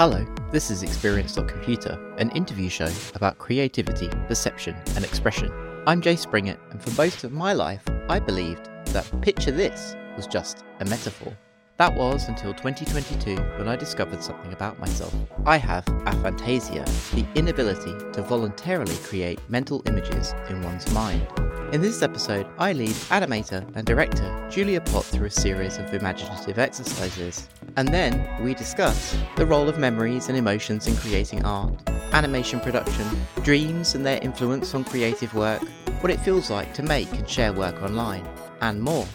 [0.00, 5.52] Hello, this is Experience.Computer, an interview show about creativity, perception, and expression.
[5.86, 10.26] I'm Jay Springett, and for most of my life, I believed that picture this was
[10.26, 11.36] just a metaphor.
[11.80, 15.14] That was until 2022 when I discovered something about myself.
[15.46, 21.26] I have aphantasia, the inability to voluntarily create mental images in one's mind.
[21.72, 26.58] In this episode, I lead animator and director Julia Pott through a series of imaginative
[26.58, 27.48] exercises.
[27.76, 31.72] And then we discuss the role of memories and emotions in creating art,
[32.12, 33.06] animation production,
[33.42, 35.62] dreams and their influence on creative work,
[36.02, 38.28] what it feels like to make and share work online,
[38.60, 39.06] and more.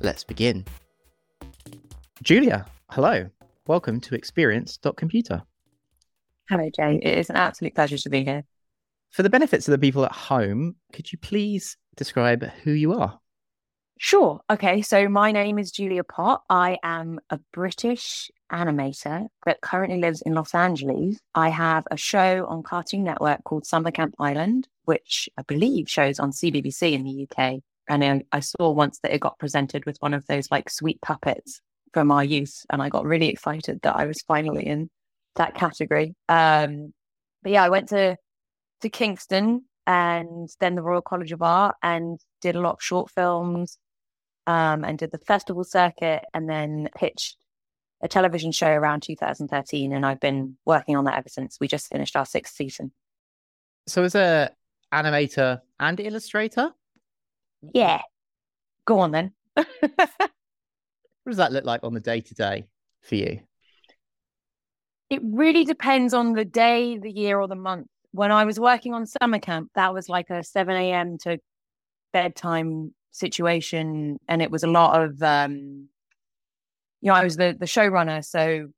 [0.00, 0.64] Let's begin.
[2.24, 3.28] Julia, hello.
[3.66, 5.42] Welcome to Experience.Computer.
[6.48, 6.98] Hello, Jay.
[7.02, 8.44] It is an absolute pleasure to be here.
[9.10, 13.20] For the benefits of the people at home, could you please describe who you are?
[13.98, 14.40] Sure.
[14.48, 14.80] Okay.
[14.80, 16.42] So my name is Julia Pott.
[16.48, 21.18] I am a British animator that currently lives in Los Angeles.
[21.34, 26.18] I have a show on Cartoon Network called Summer Camp Island, which I believe shows
[26.18, 27.60] on CBBC in the UK.
[27.86, 31.02] And I, I saw once that it got presented with one of those like sweet
[31.02, 31.60] puppets
[31.94, 32.66] from our youth.
[32.68, 34.90] And I got really excited that I was finally in
[35.36, 36.14] that category.
[36.28, 36.92] Um,
[37.42, 38.16] but yeah, I went to
[38.82, 43.10] to Kingston and then the Royal College of Art and did a lot of short
[43.10, 43.78] films
[44.46, 47.36] um, and did the festival circuit and then pitched
[48.02, 49.92] a television show around 2013.
[49.92, 51.58] And I've been working on that ever since.
[51.60, 52.92] We just finished our sixth season.
[53.86, 54.50] So, as a
[54.92, 56.70] animator and illustrator?
[57.72, 58.02] Yeah.
[58.86, 59.32] Go on then.
[61.24, 62.66] what does that look like on the day to day
[63.02, 63.40] for you?
[65.10, 68.94] It really depends on the day, the year, or the month when I was working
[68.94, 71.18] on summer camp, that was like a 7 a.m.
[71.24, 71.38] to
[72.12, 74.20] bedtime situation.
[74.28, 75.88] And it was a lot of, um,
[77.00, 78.24] you know, I was the, the showrunner.
[78.24, 78.68] So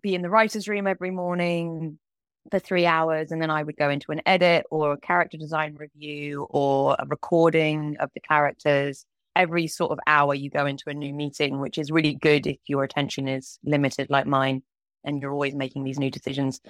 [0.00, 1.98] be in the writer's room every morning
[2.50, 3.30] for three hours.
[3.30, 7.04] And then I would go into an edit or a character design review or a
[7.06, 9.04] recording of the characters.
[9.34, 12.58] Every sort of hour, you go into a new meeting, which is really good if
[12.66, 14.62] your attention is limited like mine
[15.04, 16.60] and you're always making these new decisions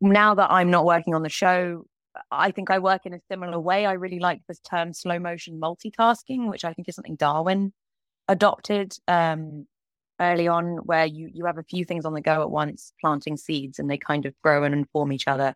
[0.00, 1.84] now that I'm not working on the show,
[2.30, 3.86] I think I work in a similar way.
[3.86, 7.72] I really like this term slow motion multitasking, which I think is something Darwin
[8.28, 9.66] adopted um,
[10.20, 13.36] early on, where you you have a few things on the go at once, planting
[13.36, 15.54] seeds, and they kind of grow and inform each other.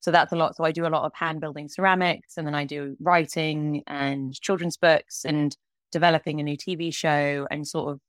[0.00, 0.56] So that's a lot.
[0.56, 4.38] So I do a lot of hand building ceramics, and then I do writing and
[4.40, 5.56] children's books and
[5.92, 8.00] developing a new TV show, and sort of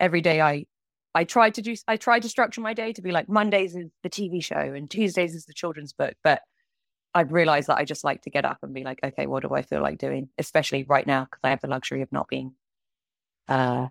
[0.00, 0.66] every day I
[1.14, 3.90] I tried to do I tried to structure my day to be like Mondays is
[4.02, 6.42] the TV show and Tuesdays is the children's book, but
[7.14, 9.54] I've realized that I just like to get up and be like, okay, what do
[9.54, 10.28] I feel like doing?
[10.36, 12.54] Especially right now because I have the luxury of not being
[13.48, 13.86] uh,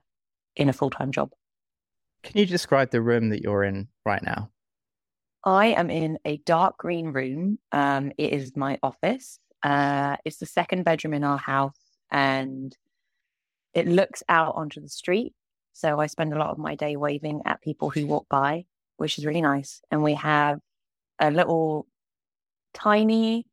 [0.56, 1.32] in a full time job.
[2.24, 4.50] Can you describe the room that you're in right now?
[5.46, 7.60] I am in a dark green room.
[7.72, 9.40] Um, it is my office.
[9.62, 11.80] Uh, it's the second bedroom in our house,
[12.12, 12.76] and
[13.74, 15.34] it looks out onto the street.
[15.74, 18.66] So I spend a lot of my day waving at people who walk by,
[18.98, 19.82] which is really nice.
[19.90, 20.60] And we have
[21.20, 21.88] a little
[22.74, 23.48] tiny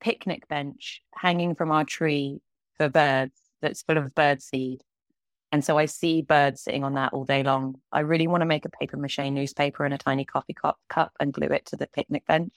[0.00, 2.40] picnic bench hanging from our tree
[2.76, 4.82] for birds that's full of bird seed.
[5.50, 7.80] And so I see birds sitting on that all day long.
[7.90, 11.12] I really want to make a paper mache newspaper in a tiny coffee cup, cup
[11.18, 12.52] and glue it to the picnic bench.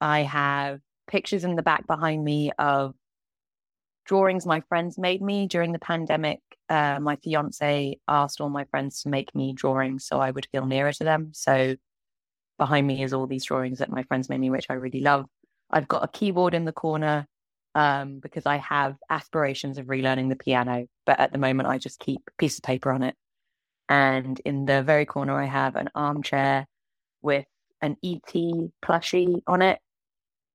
[0.00, 2.94] I have pictures in the back behind me of
[4.04, 6.40] drawings my friends made me during the pandemic.
[6.68, 10.66] Uh, my fiance asked all my friends to make me drawings so I would feel
[10.66, 11.30] nearer to them.
[11.32, 11.76] So
[12.58, 15.26] behind me is all these drawings that my friends made me, which I really love.
[15.70, 17.26] I've got a keyboard in the corner
[17.74, 21.98] um, because I have aspirations of relearning the piano, but at the moment I just
[21.98, 23.14] keep a piece of paper on it.
[23.88, 26.66] And in the very corner, I have an armchair
[27.20, 27.46] with
[27.80, 28.32] an ET
[28.84, 29.80] plushie on it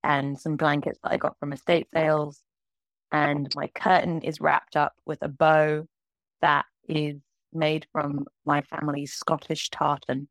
[0.04, 2.42] and some blankets that I got from estate sales
[3.12, 5.86] and my curtain is wrapped up with a bow
[6.42, 7.16] that is
[7.54, 10.28] made from my family's Scottish tartan,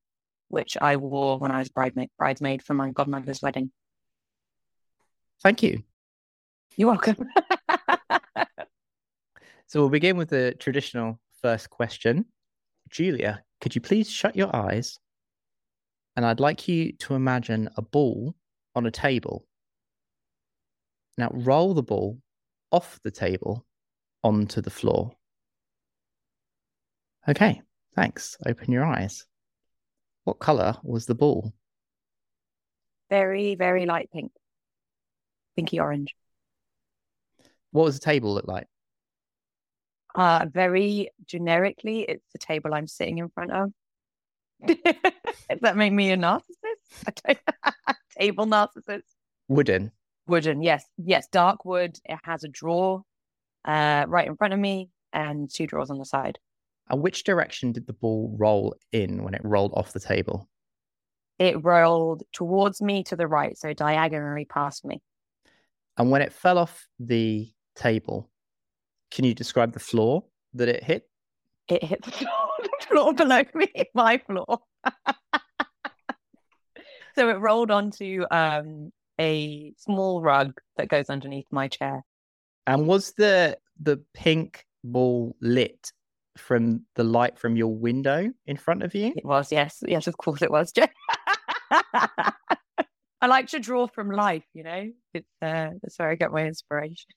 [0.49, 3.71] which I wore when I was bridesmaid, bridesmaid for my godmother's wedding.
[5.43, 5.83] Thank you.
[6.77, 7.17] You're welcome.
[9.67, 12.27] so we'll begin with the traditional first question.
[12.91, 14.99] Julia, could you please shut your eyes?
[16.17, 18.35] And I'd like you to imagine a ball
[18.75, 19.47] on a table.
[21.19, 22.19] Now roll the ball
[22.77, 23.65] off the table
[24.23, 25.13] onto the floor.
[27.27, 27.63] Okay,
[27.95, 28.37] thanks.
[28.45, 29.25] Open your eyes.
[30.25, 31.55] What color was the ball?
[33.09, 34.31] Very, very light pink.
[35.57, 36.15] Pinky orange.
[37.71, 38.67] What was the table look like?
[40.15, 43.71] Uh, very generically, it's the table I'm sitting in front of.
[44.67, 47.39] Does that make me a narcissist?
[48.19, 49.03] Table narcissist.
[49.49, 49.93] Wooden.
[50.27, 50.85] Wooden, yes.
[50.97, 51.99] Yes, dark wood.
[52.05, 53.03] It has a drawer
[53.65, 56.39] uh, right in front of me and two drawers on the side.
[56.89, 60.49] And which direction did the ball roll in when it rolled off the table?
[61.39, 65.03] It rolled towards me to the right, so diagonally past me.
[65.99, 68.31] And when it fell off the table,
[69.11, 70.25] can you describe the floor
[70.55, 71.09] that it hit?
[71.69, 74.61] It hit the floor, the floor below me, my floor.
[77.17, 82.05] so it rolled onto um, a small rug that goes underneath my chair.
[82.67, 85.93] And was the the pink ball lit
[86.37, 89.13] from the light from your window in front of you?
[89.17, 90.73] It was, yes, yes, of course it was.
[93.21, 94.91] I like to draw from life, you know.
[95.15, 97.09] It's uh, that's where I get my inspiration.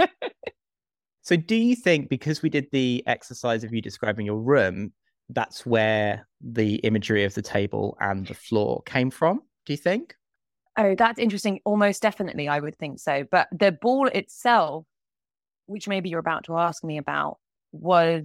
[1.22, 4.92] so, do you think because we did the exercise of you describing your room,
[5.30, 9.40] that's where the imagery of the table and the floor came from?
[9.64, 10.14] Do you think?
[10.78, 11.60] Oh, that's interesting.
[11.64, 13.24] Almost definitely, I would think so.
[13.30, 14.86] But the ball itself,
[15.66, 17.38] which maybe you're about to ask me about,
[17.72, 18.22] was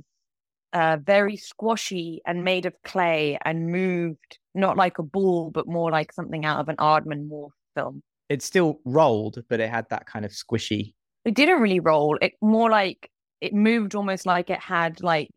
[0.71, 5.89] uh, very squashy and made of clay and moved not like a ball, but more
[5.89, 8.03] like something out of an Aardman Morph film.
[8.29, 10.93] It still rolled, but it had that kind of squishy.
[11.25, 12.17] It didn't really roll.
[12.21, 13.09] It more like
[13.41, 15.31] it moved almost like it had like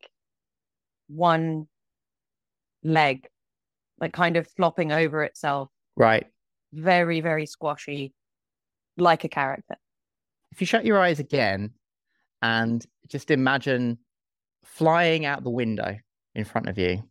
[1.09, 1.67] one
[2.83, 3.27] leg,
[4.01, 5.71] like kind of flopping over itself.
[5.97, 6.27] Right.
[6.73, 8.13] Very, very squashy,
[8.97, 9.77] like a character.
[10.53, 11.71] If you shut your eyes again
[12.43, 13.99] and just imagine
[14.65, 15.97] flying out the window
[16.35, 17.03] in front of you,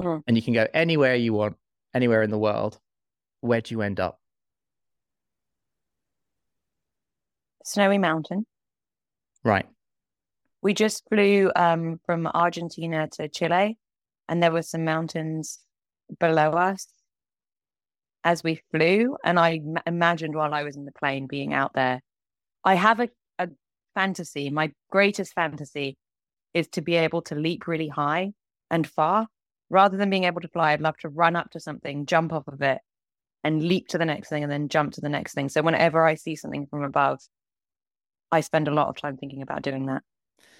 [0.00, 0.22] mm.
[0.26, 1.56] and you can go anywhere you want,
[1.94, 2.78] anywhere in the world.
[3.40, 4.20] Where do you end up?
[7.64, 8.46] Snowy Mountain.
[9.44, 9.66] Right.
[10.62, 13.78] We just flew um, from Argentina to Chile,
[14.28, 15.60] and there were some mountains
[16.18, 16.86] below us
[18.26, 19.16] as we flew.
[19.24, 22.00] And I m- imagined while I was in the plane being out there.
[22.64, 23.08] I have a,
[23.38, 23.48] a
[23.94, 24.50] fantasy.
[24.50, 25.96] My greatest fantasy
[26.52, 28.32] is to be able to leap really high
[28.68, 29.28] and far.
[29.70, 32.48] Rather than being able to fly, I'd love to run up to something, jump off
[32.48, 32.78] of it,
[33.44, 35.48] and leap to the next thing and then jump to the next thing.
[35.48, 37.20] So whenever I see something from above,
[38.32, 40.02] I spend a lot of time thinking about doing that.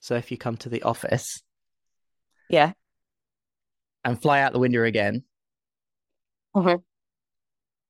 [0.00, 1.42] So if you come to the office,
[2.48, 2.72] yeah,
[4.04, 5.24] and fly out the window again,
[6.54, 6.76] mm-hmm.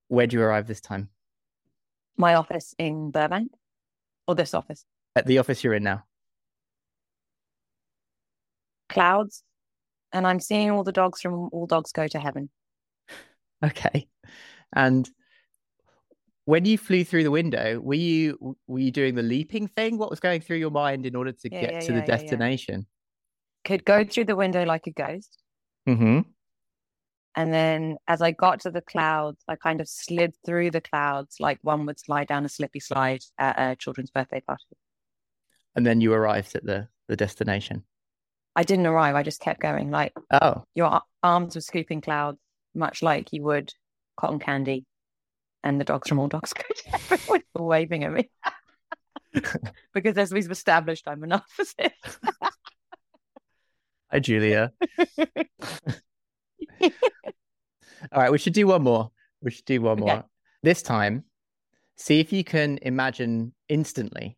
[0.09, 1.09] where do you arrive this time?
[2.17, 3.53] My office in Burbank,
[4.27, 4.85] or this office?
[5.15, 6.05] At the office you're in now
[8.89, 9.43] clouds,
[10.13, 12.51] and I'm seeing all the dogs from All Dogs Go to Heaven.
[13.65, 14.07] Okay,
[14.75, 15.09] and
[16.45, 19.97] when you flew through the window, were you were you doing the leaping thing?
[19.97, 22.07] What was going through your mind in order to yeah, get yeah, to yeah, the
[22.07, 22.87] destination?
[23.65, 25.39] Could go through the window like a ghost.
[25.89, 26.21] Mm-hmm.
[27.37, 31.37] And then as I got to the clouds, I kind of slid through the clouds
[31.39, 34.65] like one would slide down a slippy slide at a children's birthday party.
[35.75, 37.85] And then you arrived at the, the destination.
[38.57, 39.15] I didn't arrive.
[39.15, 39.91] I just kept going.
[39.91, 42.39] Like, oh, your arms were scooping clouds,
[42.75, 43.75] much like you would
[44.17, 44.87] cotton candy.
[45.63, 46.77] And the dogs from all dogs could
[47.11, 48.31] everyone were waving at me
[49.93, 51.91] because, as we've established, I'm a narcissist.
[54.11, 54.73] Hi, Julia.
[58.13, 59.11] all right, we should do one more.
[59.43, 60.13] We should do one okay.
[60.13, 60.25] more.
[60.63, 61.25] This time,
[61.97, 64.37] see if you can imagine instantly.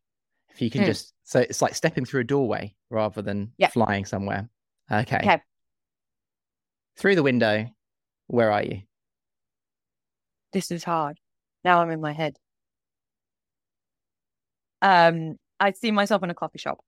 [0.51, 0.87] If you can mm.
[0.87, 3.73] just so it's like stepping through a doorway rather than yep.
[3.73, 4.49] flying somewhere.
[4.91, 5.19] Okay.
[5.19, 5.41] Okay.
[6.97, 7.67] Through the window,
[8.27, 8.83] where are you?
[10.53, 11.19] This is hard.
[11.65, 12.39] Now I'm in my head.
[14.81, 16.81] Um, I see myself in a coffee shop.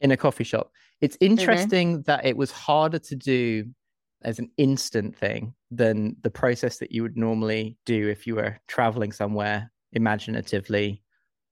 [0.00, 0.70] In a coffee shop.
[1.00, 1.32] It's mm-hmm.
[1.32, 2.02] interesting mm-hmm.
[2.02, 3.66] that it was harder to do
[4.22, 8.58] as an instant thing than the process that you would normally do if you were
[8.66, 11.02] traveling somewhere imaginatively.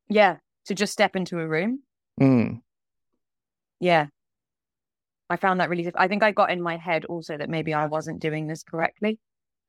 [0.08, 1.82] Yeah, to just step into a room.
[2.20, 2.60] Mm.
[3.80, 4.06] Yeah.
[5.28, 7.86] I found that really I think I got in my head also that maybe I
[7.86, 9.18] wasn't doing this correctly.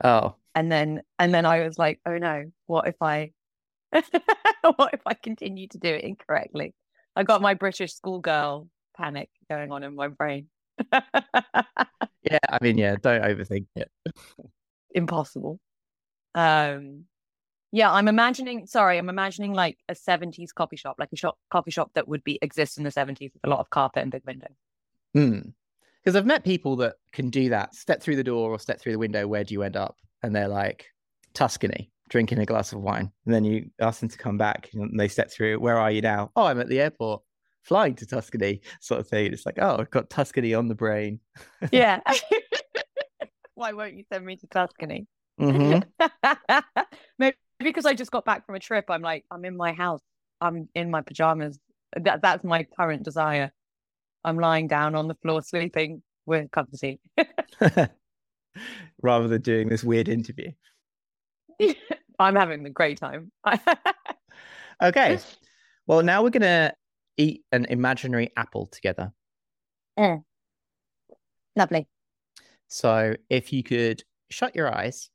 [0.04, 0.36] Oh.
[0.54, 3.32] And then and then I was like, oh no, what if I
[3.92, 6.74] what if I continue to do it incorrectly?
[7.16, 10.48] I got my British schoolgirl panic going on in my brain.
[12.24, 13.92] yeah, I mean, yeah, don't overthink it.
[14.92, 15.60] Impossible.
[16.36, 17.06] Um
[17.72, 18.66] yeah, I'm imagining.
[18.66, 22.24] Sorry, I'm imagining like a '70s coffee shop, like a shop coffee shop that would
[22.24, 24.56] be exist in the '70s with a lot of carpet and big windows.
[25.14, 25.40] Hmm.
[26.04, 27.76] Because I've met people that can do that.
[27.76, 29.28] Step through the door or step through the window.
[29.28, 29.98] Where do you end up?
[30.24, 30.86] And they're like
[31.34, 33.12] Tuscany, drinking a glass of wine.
[33.26, 35.60] And then you ask them to come back, and they step through.
[35.60, 36.32] Where are you now?
[36.38, 37.24] Oh, I'm at the airport,
[37.68, 39.34] flying to Tuscany, sort of thing.
[39.34, 41.20] It's like, oh, I've got Tuscany on the brain.
[41.72, 42.00] yeah.
[43.56, 45.08] Why won't you send me to Tuscany?
[45.40, 45.84] Mhm.
[47.20, 48.86] Maybe because I just got back from a trip.
[48.90, 50.02] I'm like, I'm in my house.
[50.40, 51.60] I'm in my pajamas.
[51.96, 53.52] That that's my current desire.
[54.24, 57.00] I'm lying down on the floor sleeping with a cup of tea.
[59.02, 60.52] Rather than doing this weird interview.
[62.20, 63.32] I'm having a great time.
[64.82, 65.20] Okay.
[65.88, 66.74] Well, now we're gonna
[67.18, 69.12] eat an imaginary apple together.
[71.56, 71.88] Lovely.
[72.68, 75.10] So, if you could shut your eyes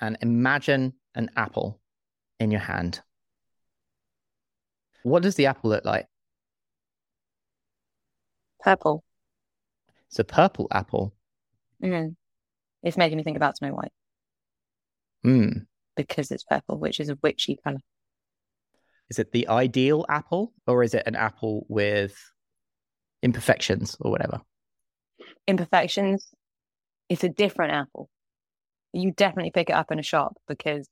[0.00, 1.80] and imagine an apple
[2.40, 3.02] in your hand,
[5.02, 6.06] what does the apple look like?
[8.60, 9.04] Purple.
[10.08, 11.14] It's a purple apple.
[11.82, 12.16] Mm.
[12.82, 13.92] It's making me think about Snow White
[15.22, 15.48] Hmm.
[15.96, 17.80] because it's purple, which is a witchy color.
[19.10, 22.16] Is it the ideal apple, or is it an apple with
[23.22, 24.40] imperfections or whatever?
[25.46, 26.28] Imperfections.
[27.08, 28.08] It's a different apple.
[28.92, 30.88] You definitely pick it up in a shop because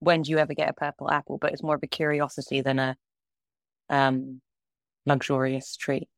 [0.00, 1.38] when do you ever get a purple apple?
[1.38, 2.96] But it's more of a curiosity than a
[3.90, 4.40] um
[5.06, 6.08] luxurious treat.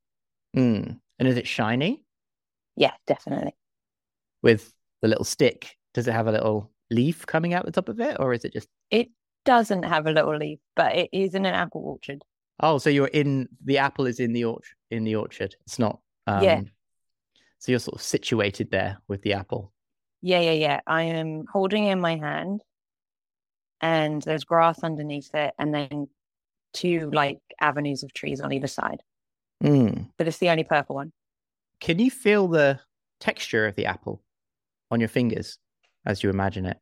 [0.55, 0.83] Hmm.
[1.19, 2.05] And is it shiny
[2.77, 3.55] Yeah, definitely.
[4.43, 4.73] with
[5.03, 5.77] the little stick?
[5.95, 8.53] Does it have a little leaf coming out the top of it, or is it
[8.53, 8.69] just?
[9.45, 12.23] Doesn't have a little leaf, but it is in an apple orchard.
[12.61, 14.77] Oh, so you're in the apple is in the orchard.
[14.91, 16.01] In the orchard, it's not.
[16.27, 16.61] Um, Yeah.
[17.59, 19.73] So you're sort of situated there with the apple.
[20.23, 20.81] Yeah, yeah, yeah.
[20.87, 22.63] I am holding it in my hand
[23.81, 26.09] and there's grass underneath it and then
[26.73, 29.03] two like avenues of trees on either side.
[29.63, 30.05] Hmm.
[30.17, 31.13] But it's the only purple one.
[31.81, 32.81] Can you feel the
[33.21, 34.23] texture of the apple
[34.91, 35.59] on your fingers
[36.07, 36.79] as you imagine it?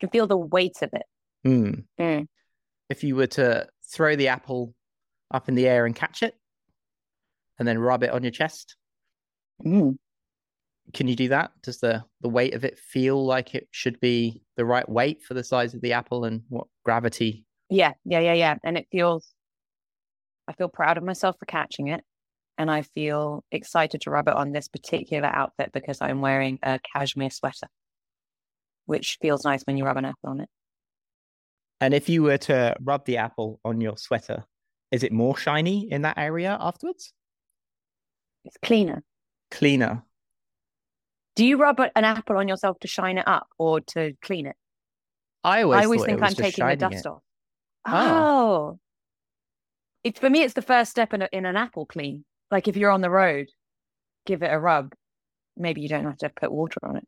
[0.00, 1.02] Can feel the weight of it.
[1.44, 1.72] Hmm.
[2.00, 2.26] Mm.
[2.90, 4.74] If you were to throw the apple
[5.30, 6.34] up in the air and catch it,
[7.58, 8.76] and then rub it on your chest,
[9.64, 9.96] Mm.
[10.92, 11.52] can you do that?
[11.62, 15.34] Does the the weight of it feel like it should be the right weight for
[15.34, 17.44] the size of the apple and what gravity?
[17.70, 18.56] Yeah, yeah, yeah, yeah.
[18.64, 19.32] And it feels,
[20.48, 22.02] I feel proud of myself for catching it.
[22.58, 26.78] And I feel excited to rub it on this particular outfit because I'm wearing a
[26.92, 27.68] cashmere sweater,
[28.86, 30.48] which feels nice when you rub an apple on it.
[31.80, 34.44] And if you were to rub the apple on your sweater,
[34.90, 37.12] is it more shiny in that area afterwards?
[38.44, 39.02] It's cleaner.
[39.50, 40.02] Cleaner.
[41.36, 44.56] Do you rub an apple on yourself to shine it up or to clean it?
[45.42, 47.06] I always, I always think I'm taking the dust it.
[47.06, 47.22] off.
[47.86, 47.92] Oh.
[47.92, 48.78] Oh.
[50.04, 52.24] It's for me, it's the first step in, a, in an apple clean.
[52.50, 53.48] Like if you're on the road,
[54.26, 54.94] give it a rub.
[55.56, 57.06] Maybe you don't have to put water on it.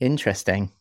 [0.00, 0.72] Interesting.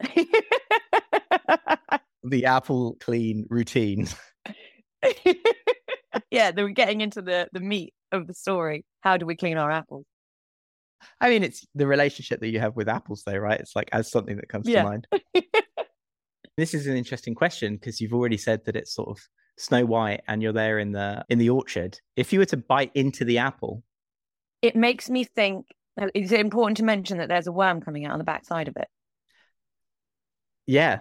[0.00, 0.28] It.
[2.24, 4.06] The apple clean routine.
[6.30, 8.84] yeah, then we're getting into the, the meat of the story.
[9.00, 10.04] How do we clean our apples?
[11.20, 13.58] I mean, it's the relationship that you have with apples, though, right?
[13.58, 14.82] It's like as something that comes Yeah.
[14.82, 15.06] to mind.
[16.56, 19.18] this is an interesting question because you've already said that it's sort of
[19.56, 21.98] Snow White, and you're there in the in the orchard.
[22.16, 23.82] If you were to bite into the apple,
[24.60, 25.66] It makes me think.
[26.00, 28.68] uh, Is it important to mention that there's a worm coming out on the backside
[28.68, 28.76] of
[30.68, 31.00] yeah,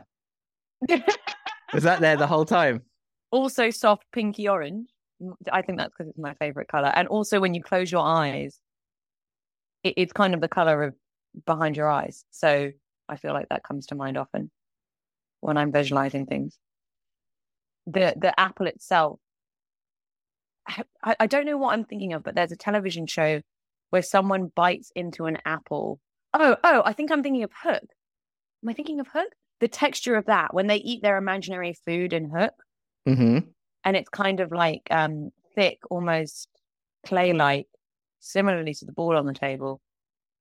[1.74, 2.82] was that there the whole time?
[3.32, 4.90] also soft pinky orange.
[5.52, 6.92] I think that's because it's my favorite color.
[6.94, 8.60] And also, when you close your eyes,
[9.84, 10.96] it, it's kind of the color of
[11.46, 12.24] behind your eyes.
[12.32, 12.72] So
[13.10, 14.52] I feel like that comes to mind often
[15.42, 16.58] when I'm visualizing things.
[17.88, 19.20] The the apple itself,
[21.04, 23.42] I, I don't know what I'm thinking of, but there's a television show
[23.90, 26.00] where someone bites into an apple.
[26.34, 27.86] Oh, oh, I think I'm thinking of Hook.
[28.64, 29.34] Am I thinking of Hook?
[29.60, 32.54] The texture of that when they eat their imaginary food in Hook
[33.08, 33.38] Mm-hmm.
[33.86, 36.50] and it's kind of like um thick, almost
[37.06, 37.68] clay-like,
[38.20, 39.82] similarly to the ball on the table,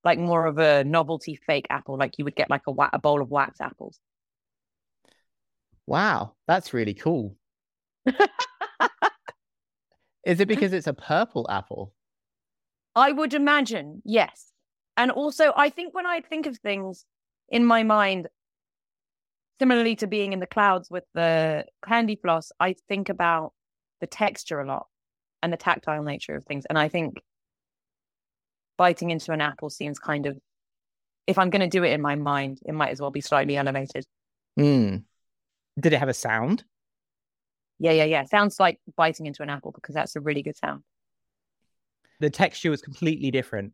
[0.04, 3.22] like more of a novelty fake apple, like you would get like a, a bowl
[3.22, 4.00] of wax apples.
[5.86, 7.36] Wow, that's really cool.
[10.24, 11.92] Is it because it's a purple apple?
[12.96, 14.50] I would imagine, yes.
[14.96, 17.04] And also, I think when I think of things
[17.48, 18.26] in my mind,
[19.58, 23.52] similarly to being in the clouds with the candy floss, I think about
[24.00, 24.86] the texture a lot
[25.42, 26.64] and the tactile nature of things.
[26.68, 27.22] And I think
[28.76, 30.38] biting into an apple seems kind of,
[31.26, 33.56] if I'm going to do it in my mind, it might as well be slightly
[33.56, 34.04] elevated.
[34.56, 34.98] Hmm.
[35.78, 36.64] Did it have a sound?
[37.78, 38.24] Yeah, yeah, yeah.
[38.24, 40.82] Sounds like biting into an apple because that's a really good sound.
[42.20, 43.72] The texture was completely different.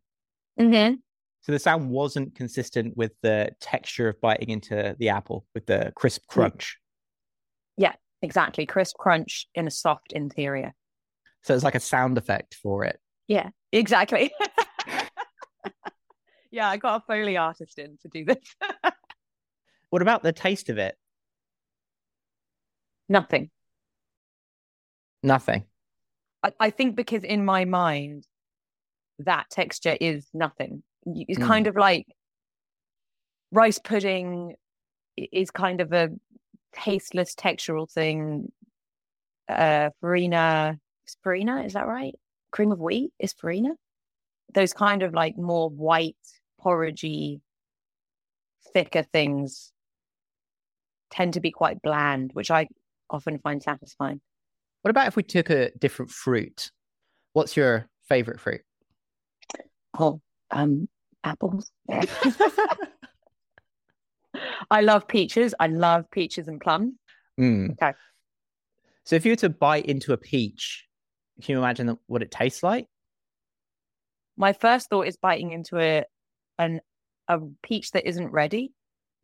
[0.58, 0.94] Mm-hmm.
[1.42, 5.92] So the sound wasn't consistent with the texture of biting into the apple with the
[5.96, 6.28] crisp mm.
[6.28, 6.78] crunch.
[7.76, 8.64] Yeah, exactly.
[8.64, 10.72] Crisp crunch in a soft interior.
[11.42, 13.00] So it's like a sound effect for it.
[13.26, 14.32] Yeah, exactly.
[16.52, 18.38] yeah, I got a Foley artist in to do this.
[19.92, 20.96] What about the taste of it?
[23.10, 23.50] Nothing.
[25.22, 25.66] Nothing.
[26.42, 28.26] I, I think because in my mind,
[29.18, 30.82] that texture is nothing.
[31.06, 31.46] It's Mm.
[31.46, 32.06] kind of like
[33.50, 34.54] rice pudding
[35.16, 36.10] is kind of a
[36.72, 38.50] tasteless textural thing.
[39.48, 42.14] Uh, farina, is farina, is that right?
[42.50, 43.70] Cream of wheat is farina.
[44.54, 46.16] Those kind of like more white,
[46.60, 47.40] porridgey,
[48.72, 49.72] thicker things
[51.10, 52.68] tend to be quite bland, which I
[53.10, 54.20] often find satisfying.
[54.82, 56.70] What about if we took a different fruit?
[57.34, 58.62] What's your favorite fruit?
[59.98, 60.88] Oh, um,
[61.24, 61.70] apples.
[64.70, 65.54] I love peaches.
[65.60, 66.94] I love peaches and plums.
[67.38, 67.72] Mm.
[67.72, 67.92] Okay.
[69.04, 70.86] So if you were to bite into a peach,
[71.42, 72.86] can you imagine what it tastes like?
[74.36, 76.04] My first thought is biting into a
[76.58, 76.80] an
[77.28, 78.72] a peach that isn't ready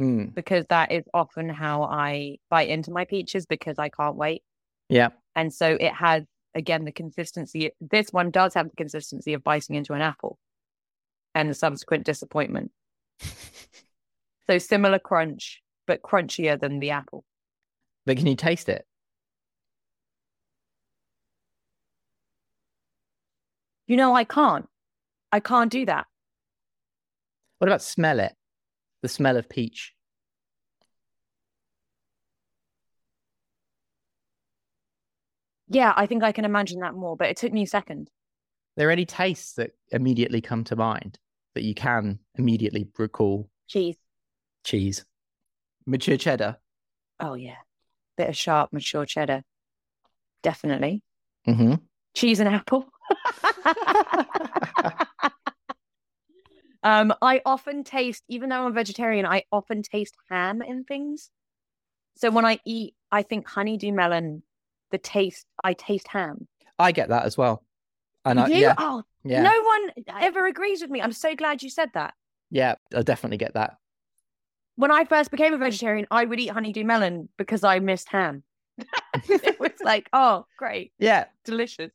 [0.00, 0.32] Mm.
[0.32, 4.44] because that is often how I bite into my peaches because I can't wait.
[4.88, 5.08] Yeah.
[5.34, 6.22] And so it has
[6.54, 7.72] again the consistency.
[7.80, 10.38] This one does have the consistency of biting into an apple
[11.34, 12.70] and the subsequent disappointment.
[14.48, 17.22] So similar crunch, but crunchier than the apple.
[18.06, 18.86] But can you taste it?
[23.86, 24.66] You know, I can't.
[25.30, 26.06] I can't do that.
[27.58, 28.32] What about smell it?
[29.02, 29.92] The smell of peach.
[35.68, 38.08] Yeah, I think I can imagine that more, but it took me a second.
[38.78, 41.18] There any tastes that immediately come to mind
[41.54, 43.50] that you can immediately recall?
[43.66, 43.96] Cheese.
[44.64, 45.04] Cheese.
[45.84, 46.58] Mature cheddar.
[47.18, 47.56] Oh yeah.
[48.16, 49.42] Bit of sharp, mature cheddar.
[50.44, 51.02] Definitely.
[51.46, 51.74] Mm-hmm.
[52.14, 52.86] Cheese and apple.
[56.84, 61.30] um, I often taste, even though I'm a vegetarian, I often taste ham in things.
[62.14, 64.44] So when I eat, I think honeydew melon,
[64.92, 66.46] the taste, I taste ham.
[66.78, 67.64] I get that as well.
[68.24, 68.62] And I, You?
[68.62, 71.00] yeah, Oh, yeah, no one ever agrees with me.
[71.00, 72.14] I'm so glad you said that.
[72.50, 73.76] yeah, I definitely get that.
[74.76, 78.44] When I first became a vegetarian, I would eat honeydew melon because I missed ham.
[79.28, 81.90] it was like, oh, great, Yeah, delicious.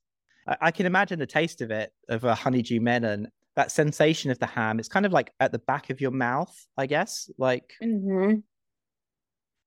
[0.47, 4.39] I, I can imagine the taste of it, of a honeydew melon, that sensation of
[4.39, 4.79] the ham.
[4.79, 7.29] It's kind of like at the back of your mouth, I guess.
[7.38, 8.36] Like, hmm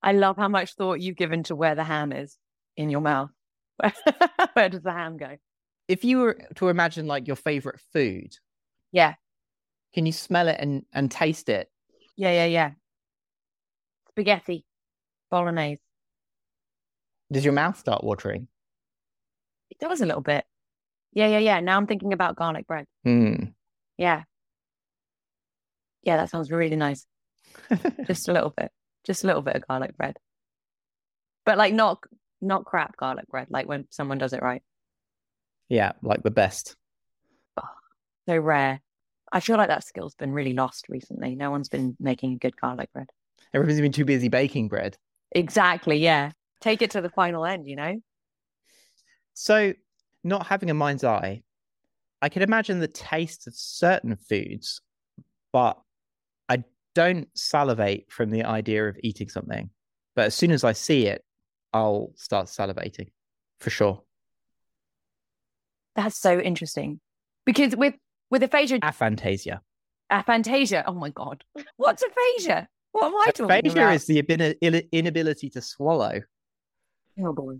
[0.03, 2.37] I love how much thought you've given to where the ham is
[2.75, 3.31] in your mouth.
[4.53, 5.37] where does the ham go?
[5.87, 8.35] If you were to imagine like your favorite food,
[8.91, 9.15] Yeah.
[9.93, 11.69] can you smell it and, and taste it?
[12.15, 12.71] Yeah, yeah, yeah.
[14.09, 14.65] Spaghetti,
[15.29, 15.81] bolognese.
[17.31, 18.47] Does your mouth start watering?
[19.69, 20.45] It does a little bit.
[21.13, 21.59] Yeah, yeah, yeah.
[21.59, 22.85] Now I'm thinking about garlic bread.
[23.03, 23.35] Hmm.
[23.97, 24.23] Yeah.
[26.03, 27.05] Yeah, that sounds really nice.
[28.07, 28.71] Just a little bit.
[29.05, 30.17] Just a little bit of garlic bread.
[31.45, 31.99] But like not
[32.41, 34.61] not crap garlic bread, like when someone does it right.
[35.69, 36.75] Yeah, like the best.
[38.27, 38.81] So rare.
[39.31, 41.35] I feel like that skill's been really lost recently.
[41.35, 43.09] No one's been making a good garlic bread.
[43.53, 44.97] Everybody's been too busy baking bread.
[45.31, 46.31] Exactly, yeah.
[46.61, 48.01] Take it to the final end, you know?
[49.33, 49.73] So,
[50.23, 51.43] not having a mind's eye,
[52.21, 54.81] I can imagine the taste of certain foods,
[55.53, 55.79] but
[56.49, 56.63] I
[56.95, 59.69] don't salivate from the idea of eating something.
[60.15, 61.23] But as soon as I see it,
[61.73, 63.09] I'll start salivating
[63.59, 64.01] for sure.
[65.97, 67.01] That's so interesting.
[67.45, 67.95] Because with
[68.29, 69.59] with aphasia, Aphantasia.
[70.11, 71.43] aphantasia, oh my god.
[71.75, 72.69] What's aphasia?
[72.91, 73.95] What am I talking Aphasia about?
[73.95, 76.21] is the inability to swallow.
[77.19, 77.59] Oh boy.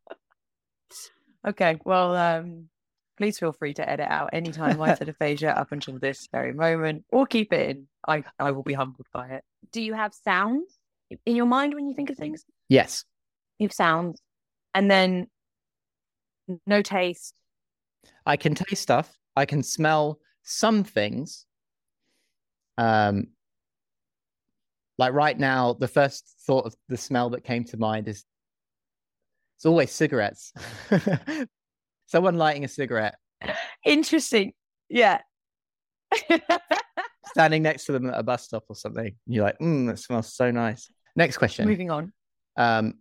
[1.49, 2.69] okay, well, um,
[3.17, 6.53] please feel free to edit out any time I said aphasia up until this very
[6.53, 7.87] moment, or keep it in.
[8.07, 9.45] I, I will be humbled by it.
[9.73, 10.79] Do you have sounds
[11.25, 12.45] in your mind when you think of things?
[12.69, 13.05] Yes.
[13.59, 14.21] You have sounds,
[14.75, 15.29] and then
[16.67, 17.35] no taste.
[18.27, 19.17] I can taste stuff.
[19.37, 21.47] I can smell some things.
[22.79, 23.29] Um,
[24.99, 28.25] like right now, the first thought of the smell that came to mind is
[29.57, 30.53] it's always cigarettes.
[32.07, 33.17] Someone lighting a cigarette,
[33.85, 34.53] Interesting.
[34.89, 35.21] Yeah.
[37.27, 39.15] standing next to them at a bus stop or something.
[39.27, 40.91] You're like, mm, that smells so nice.
[41.17, 41.67] Next question.
[41.69, 42.13] Moving on.
[42.57, 42.95] Um,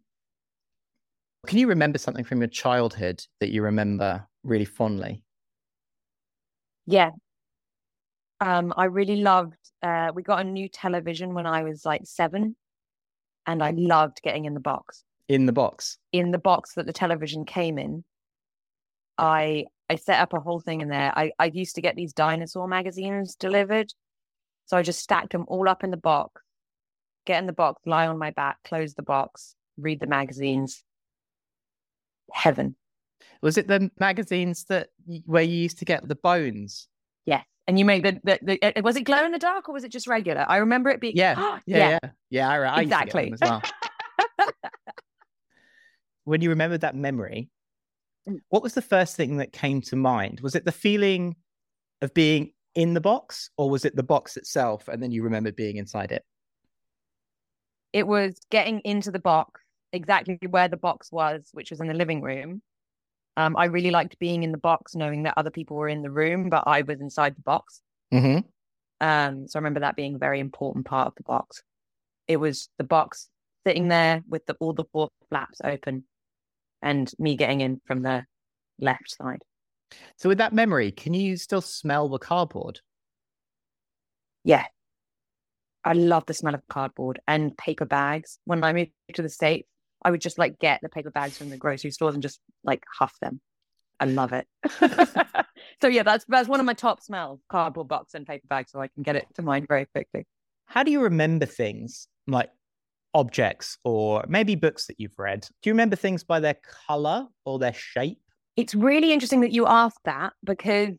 [1.48, 5.22] can you remember something from your childhood that you remember really fondly?
[6.86, 7.12] Yeah.
[8.40, 12.56] Um, I really loved uh we got a new television when I was like seven
[13.46, 15.04] and I loved getting in the box.
[15.28, 15.98] In the box.
[16.12, 18.04] In the box that the television came in,
[19.18, 21.12] I I set up a whole thing in there.
[21.16, 23.94] I, I used to get these dinosaur magazines delivered.
[24.66, 26.42] So I just stacked them all up in the box,
[27.26, 30.84] get in the box, lie on my back, close the box, read the magazines.
[32.34, 32.76] Heaven.
[33.42, 34.90] Was it the magazines that
[35.26, 36.88] where you used to get the bones?
[37.26, 37.46] Yes.
[37.68, 38.40] And you made the, the,
[38.76, 40.46] the, was it glow in the dark or was it just regular?
[40.48, 42.10] I remember it being yeah, yeah, yeah, yeah.
[42.30, 43.62] yeah I, I exactly as well.
[46.24, 47.50] when you remembered that memory,
[48.28, 48.40] mm.
[48.50, 50.40] what was the first thing that came to mind?
[50.42, 51.36] Was it the feeling
[52.02, 55.56] of being in the box, or was it the box itself, and then you remembered
[55.56, 56.24] being inside it?
[57.92, 59.62] It was getting into the box,
[59.94, 62.62] exactly where the box was, which was in the living room.
[63.38, 66.12] Um, I really liked being in the box, knowing that other people were in the
[66.12, 67.82] room, but I was inside the box.
[68.14, 68.40] Mm-hmm.
[69.00, 71.64] Um, so I remember that being a very important part of the box.
[72.28, 73.30] It was the box
[73.66, 76.04] sitting there with the, all the four flaps open,
[76.82, 78.26] and me getting in from the
[78.80, 79.44] left side.
[80.18, 82.82] So, with that memory, can you still smell the cardboard?
[84.44, 84.66] Yeah.
[85.86, 88.40] I love the smell of cardboard and paper bags.
[88.46, 89.68] When I moved to the States,
[90.04, 92.84] I would just like get the paper bags from the grocery stores and just like
[92.92, 93.40] huff them.
[94.00, 94.48] I love it.
[95.82, 98.82] so yeah, that's that's one of my top smells: cardboard box and paper bag, so
[98.82, 100.26] I can get it to mind very quickly.
[100.66, 102.50] How do you remember things like
[103.14, 105.42] objects or maybe books that you've read?
[105.62, 108.20] Do you remember things by their color or their shape?
[108.56, 110.96] It's really interesting that you asked that because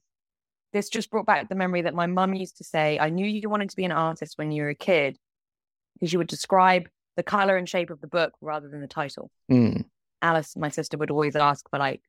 [0.73, 2.99] this just brought back the memory that my mum used to say.
[2.99, 5.19] I knew you wanted to be an artist when you were a kid
[5.95, 9.31] because you would describe the color and shape of the book rather than the title.
[9.51, 9.85] Mm.
[10.23, 12.01] Alice, my sister, would always ask for like,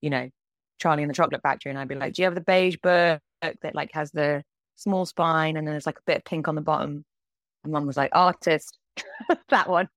[0.00, 0.30] you know,
[0.78, 3.20] Charlie and the Chocolate Factory, and I'd be like, "Do you have the beige book
[3.40, 4.42] that like has the
[4.76, 7.04] small spine and then there's like a bit of pink on the bottom?"
[7.64, 8.78] And Mum was like, "Artist,
[9.48, 9.88] that one."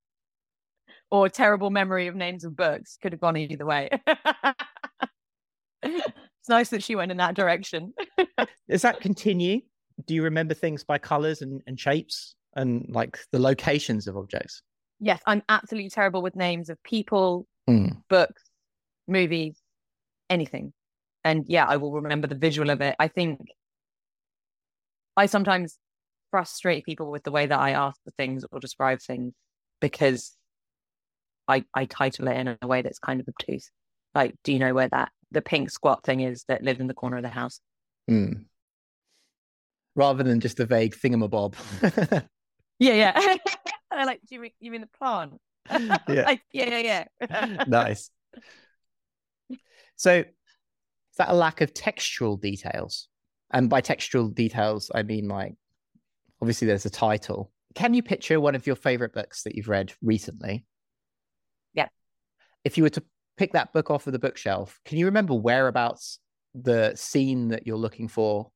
[1.12, 3.90] Or terrible memory of names of books could have gone either way.
[5.84, 7.94] it's nice that she went in that direction.
[8.70, 9.62] Does that continue?
[10.06, 12.36] Do you remember things by colors and, and shapes?
[12.56, 14.62] And like the locations of objects.
[15.00, 18.02] Yes, I'm absolutely terrible with names of people, mm.
[18.10, 18.44] books,
[19.08, 19.58] movies,
[20.30, 20.74] anything.
[21.24, 22.96] And yeah, I will remember the visual of it.
[23.00, 23.40] I think
[25.16, 25.78] I sometimes
[26.32, 29.34] frustrate people with the way that I ask for things or describe things
[29.82, 30.36] because
[31.48, 33.70] I I title it in a way that's kind of obtuse.
[34.14, 36.94] Like, do you know where that the pink squat thing is that lives in the
[36.94, 37.60] corner of the house?
[38.10, 38.46] Mm.
[39.96, 41.56] Rather than just a vague thingamabob.
[42.80, 43.38] Yeah, yeah.
[43.92, 45.40] I like, do you mean, you mean the plant?
[45.70, 45.98] yeah.
[46.08, 47.64] like, yeah, yeah, yeah.
[47.68, 48.10] nice.
[49.96, 50.26] So, is
[51.18, 53.08] that a lack of textual details?
[53.52, 55.56] And by textual details, I mean like,
[56.42, 57.52] obviously, there's a title.
[57.76, 60.66] Can you picture one of your favorite books that you've read recently?
[61.74, 61.90] Yeah.
[62.64, 63.04] If you were to
[63.38, 66.20] pick that book off of the bookshelf, can you remember whereabouts
[66.56, 68.52] the scene that you're looking for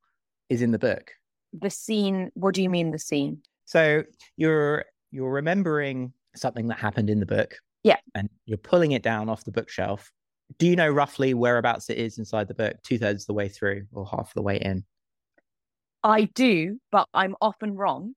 [0.49, 1.11] is in the book?
[1.53, 3.41] The scene, what do you mean, the scene?
[3.65, 4.03] So
[4.37, 7.55] you're you're remembering something that happened in the book.
[7.83, 7.97] Yeah.
[8.15, 10.11] And you're pulling it down off the bookshelf.
[10.57, 13.49] Do you know roughly whereabouts it is inside the book, two thirds of the way
[13.49, 14.83] through or half the way in?
[16.03, 18.13] I do, but I'm often wrong.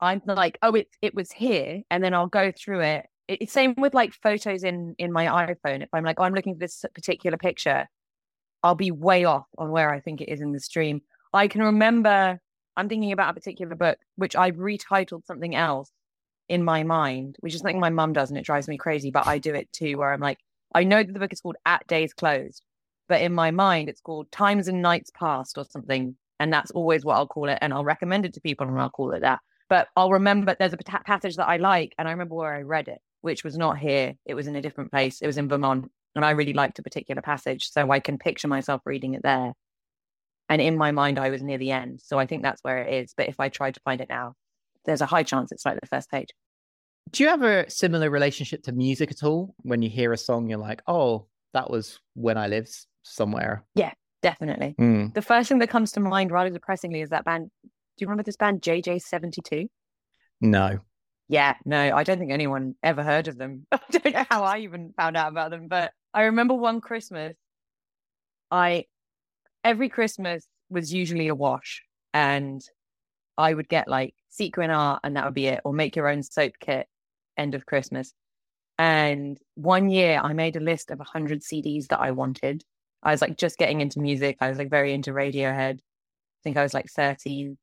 [0.00, 3.06] I'm like, oh, it it was here, and then I'll go through it.
[3.28, 5.82] It's same with like photos in in my iPhone.
[5.82, 7.88] If I'm like, oh, I'm looking for this particular picture,
[8.62, 11.00] I'll be way off on where I think it is in the stream.
[11.32, 12.40] I can remember
[12.76, 15.90] I'm thinking about a particular book which I've retitled something else
[16.48, 19.26] in my mind, which is something my mum does and it drives me crazy, but
[19.26, 20.38] I do it too, where I'm like,
[20.74, 22.62] I know that the book is called At Days Closed,
[23.08, 26.16] but in my mind it's called Times and Nights Past or something.
[26.38, 27.58] And that's always what I'll call it.
[27.62, 29.40] And I'll recommend it to people and I'll call it that.
[29.68, 32.88] But I'll remember there's a passage that I like and I remember where I read
[32.88, 34.14] it, which was not here.
[34.26, 35.20] It was in a different place.
[35.22, 35.90] It was in Vermont.
[36.14, 37.70] And I really liked a particular passage.
[37.72, 39.54] So I can picture myself reading it there.
[40.48, 42.00] And in my mind, I was near the end.
[42.02, 43.14] So I think that's where it is.
[43.16, 44.34] But if I tried to find it now,
[44.84, 46.28] there's a high chance it's like the first page.
[47.10, 49.54] Do you have a similar relationship to music at all?
[49.62, 53.64] When you hear a song, you're like, oh, that was when I lived somewhere.
[53.74, 54.74] Yeah, definitely.
[54.80, 55.14] Mm.
[55.14, 57.50] The first thing that comes to mind, rather depressingly, is that band.
[57.62, 59.68] Do you remember this band, JJ72?
[60.40, 60.80] No.
[61.28, 63.66] Yeah, no, I don't think anyone ever heard of them.
[63.72, 67.36] I don't know how I even found out about them, but I remember one Christmas,
[68.50, 68.84] I
[69.66, 71.82] every Christmas was usually a wash,
[72.14, 72.62] and
[73.36, 76.22] I would get like sequin art, and that would be it, or make your own
[76.22, 76.86] soap kit.
[77.36, 78.14] End of Christmas.
[78.78, 82.62] And one year, I made a list of 100 CDs that I wanted.
[83.02, 84.36] I was like just getting into music.
[84.40, 85.78] I was like very into Radiohead.
[85.78, 87.58] I think I was like 13.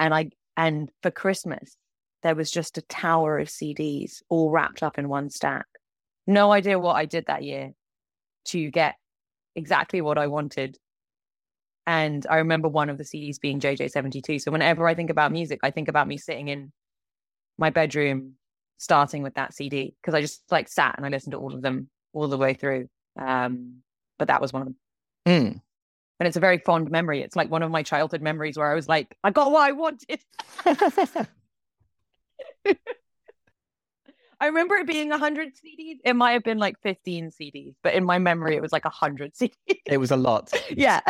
[0.00, 1.76] And I and for Christmas,
[2.22, 5.66] there was just a tower of CDs all wrapped up in one stack.
[6.26, 7.72] No idea what I did that year
[8.46, 8.94] to get
[9.56, 10.78] exactly what I wanted.
[11.88, 14.42] And I remember one of the CDs being JJ72.
[14.42, 16.70] So whenever I think about music, I think about me sitting in
[17.56, 18.34] my bedroom,
[18.76, 21.62] starting with that CD, because I just like sat and I listened to all of
[21.62, 22.90] them all the way through.
[23.18, 23.76] Um,
[24.18, 24.76] but that was one of them.
[25.26, 25.62] Mm.
[26.20, 27.22] And it's a very fond memory.
[27.22, 29.72] It's like one of my childhood memories where I was like, I got what I
[29.72, 30.20] wanted.
[34.40, 35.96] I remember it being 100 CDs.
[36.04, 39.34] It might have been like 15 CDs, but in my memory, it was like 100
[39.34, 39.52] CDs.
[39.84, 40.52] It was a lot.
[40.70, 41.00] yeah.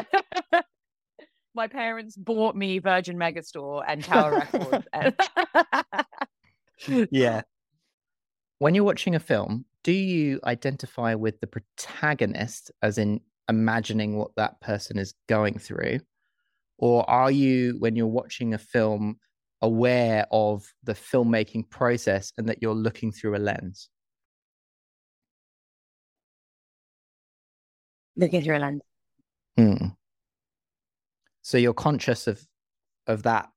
[1.54, 4.86] my parents bought me Virgin Megastore and Tower Records.
[4.92, 5.14] And...
[7.10, 7.42] yeah.
[8.58, 14.30] When you're watching a film, do you identify with the protagonist, as in imagining what
[14.36, 16.00] that person is going through?
[16.78, 19.18] Or are you, when you're watching a film,
[19.62, 23.88] aware of the filmmaking process and that you're looking through a lens?
[28.16, 28.82] Looking through a lens.
[29.58, 29.96] Mm.
[31.42, 32.44] So you're conscious of
[33.06, 33.48] of that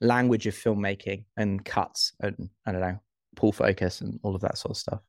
[0.00, 2.98] language of filmmaking and cuts and I don't know,
[3.36, 5.00] pull focus and all of that sort of stuff.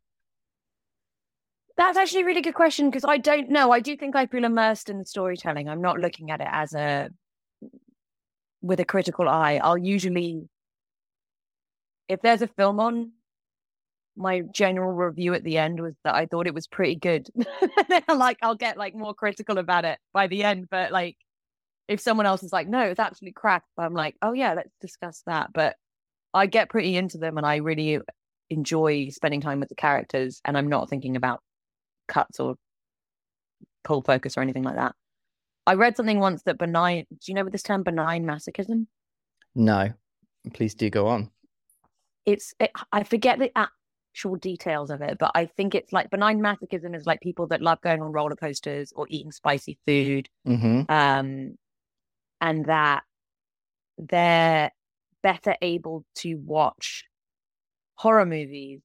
[1.76, 3.72] That's actually a really good question because I don't know.
[3.72, 5.68] I do think I feel immersed in the storytelling.
[5.68, 7.10] I'm not looking at it as a
[8.64, 9.60] with a critical eye.
[9.62, 10.48] I'll usually,
[12.10, 13.12] if there's a film on,
[14.16, 17.28] my general review at the end was that I thought it was pretty good.
[18.08, 21.18] like I'll get like more critical about it by the end, but like
[21.88, 25.24] if someone else is like, no, it's absolutely crap, I'm like, oh yeah, let's discuss
[25.26, 25.52] that.
[25.54, 25.76] But
[26.34, 28.00] I get pretty into them and I really
[28.50, 31.42] enjoy spending time with the characters and I'm not thinking about
[32.08, 32.56] cuts or
[33.84, 34.96] pull focus or anything like that.
[35.66, 37.06] I read something once that benign.
[37.10, 38.88] Do you know what this term benign masochism?
[39.56, 39.94] No,
[40.54, 41.30] please do go on.
[42.26, 46.40] It's it, I forget the actual details of it, but I think it's like benign
[46.40, 50.84] masochism is like people that love going on roller coasters or eating spicy food, mm-hmm.
[50.90, 51.58] um,
[52.42, 53.04] and that
[53.98, 54.72] they're
[55.22, 57.06] better able to watch
[57.96, 58.82] horror movies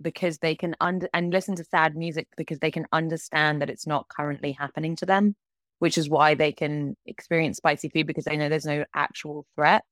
[0.00, 3.86] because they can under and listen to sad music because they can understand that it's
[3.86, 5.36] not currently happening to them
[5.82, 9.82] which is why they can experience spicy food because they know there's no actual threat.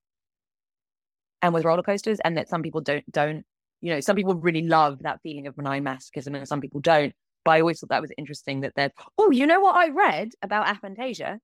[1.42, 3.44] And with roller coasters, and that some people don't don't,
[3.81, 7.12] you know, some people really love that feeling of benign masochism, and some people don't.
[7.44, 10.31] But I always thought that was interesting that they're oh, you know what I read
[10.42, 11.38] about aphantasia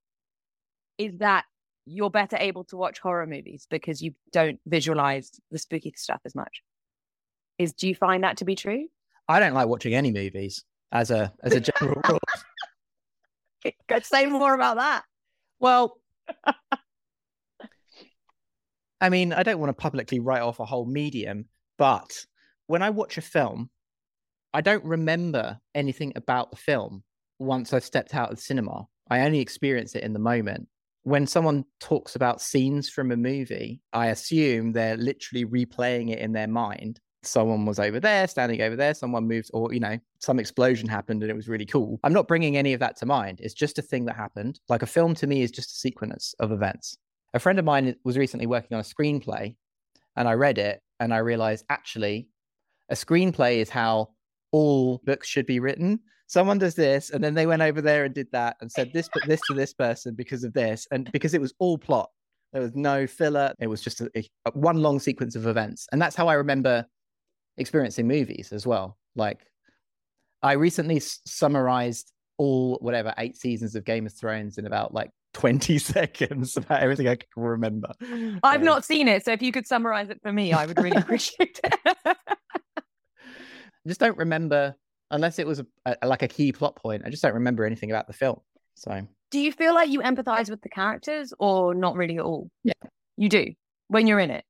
[0.97, 1.45] is that
[1.85, 6.37] you're better able to watch horror movies because you don't visualize the spooky stuff as
[6.37, 6.63] much.
[7.59, 8.87] Is do you find that to be true?
[9.27, 12.21] I don't like watching any movies as a as a general rule.
[14.03, 15.05] Say more about that.
[15.59, 15.99] Well,
[19.01, 21.47] I mean, I don't want to publicly write off a whole medium,
[21.79, 22.25] but
[22.67, 23.71] when I watch a film,
[24.53, 27.03] I don't remember anything about the film
[27.39, 28.87] once I've stepped out of the cinema.
[29.11, 30.69] I only experience it in the moment.
[31.03, 36.33] When someone talks about scenes from a movie, I assume they're literally replaying it in
[36.33, 40.39] their mind someone was over there, standing over there, someone moved, or, you know, some
[40.39, 42.01] explosion happened and it was really cool.
[42.05, 43.41] I'm not bringing any of that to mind.
[43.41, 44.61] It's just a thing that happened.
[44.69, 46.97] Like a film to me is just a sequence of events.
[47.35, 49.55] A friend of mine was recently working on a screenplay
[50.17, 52.29] and I read it and I realized actually
[52.89, 54.11] a screenplay is how
[54.53, 56.01] all books should be written.
[56.29, 59.09] Someone does this, and then they went over there and did that and said this,
[59.27, 62.11] this to this person because of this, and because it was all plot.
[62.53, 63.53] There was no filler.
[63.61, 66.85] It was just a, a, one long sequence of events, and that's how I remember
[67.59, 68.97] experiencing movies as well.
[69.15, 69.41] Like
[70.43, 75.11] I recently s- summarized all whatever eight seasons of Game of Thrones in about like
[75.35, 77.93] 20 seconds about everything I can remember.
[78.43, 80.79] I've um, not seen it, so if you could summarize it for me, I would
[80.79, 81.75] really appreciate it.
[81.87, 82.15] I
[83.87, 84.75] just don't remember
[85.11, 87.03] unless it was a, a, like a key plot point.
[87.07, 88.41] I just don't remember anything about the film.
[88.75, 92.51] So, do you feel like you empathize with the characters or not really at all?
[92.65, 92.73] Yeah,
[93.17, 93.53] you do
[93.89, 94.45] when you're in it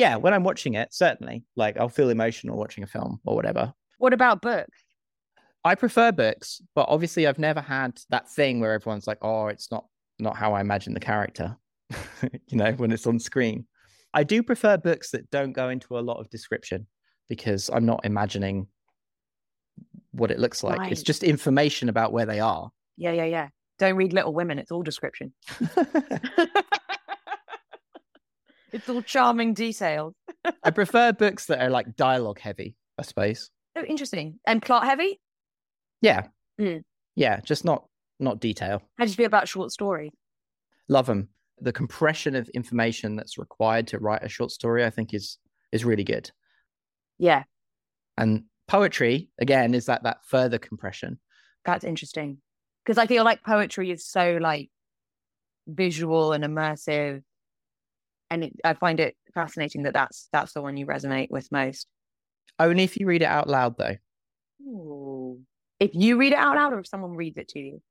[0.00, 3.74] yeah, when I'm watching it, certainly, like I'll feel emotional watching a film or whatever.
[3.98, 4.78] What about books?
[5.62, 9.70] I prefer books, but obviously I've never had that thing where everyone's like, "Oh, it's
[9.70, 9.84] not
[10.18, 11.54] not how I imagine the character."
[12.22, 13.66] you know, when it's on screen.
[14.14, 16.86] I do prefer books that don't go into a lot of description
[17.28, 18.68] because I'm not imagining
[20.12, 20.78] what it looks like.
[20.78, 20.92] Right.
[20.92, 22.70] It's just information about where they are.
[22.96, 23.48] Yeah, yeah, yeah.
[23.78, 25.32] Don't read Little Women, it's all description.
[28.72, 30.14] It's all charming details.
[30.62, 33.50] I prefer books that are like dialogue heavy, I suppose.
[33.76, 34.38] Oh, interesting.
[34.46, 35.20] And plot heavy?
[36.02, 36.26] Yeah.
[36.60, 36.82] Mm.
[37.16, 37.86] Yeah, just not
[38.18, 38.82] not detail.
[38.98, 40.12] How do you feel about short story?
[40.88, 41.28] Love them.
[41.60, 45.38] The compression of information that's required to write a short story, I think, is
[45.72, 46.30] is really good.
[47.18, 47.44] Yeah.
[48.16, 51.18] And poetry, again, is that that further compression.
[51.64, 52.38] That's interesting.
[52.84, 54.70] because I feel like poetry is so like
[55.66, 57.22] visual and immersive,
[58.30, 61.86] and it, I find it fascinating that that's that's the one you resonate with most.
[62.58, 63.96] Only if you read it out loud, though.
[64.62, 65.40] Ooh.
[65.78, 67.82] If you read it out loud, or if someone reads it to you.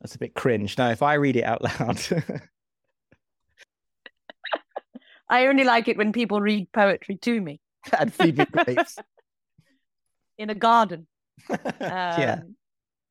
[0.00, 0.76] That's a bit cringe.
[0.76, 2.00] Now, if I read it out loud.
[5.30, 7.60] I only like it when people read poetry to me.
[7.98, 8.98] and feed me grapes.
[10.38, 11.06] in a garden.
[11.50, 12.40] Um, yeah.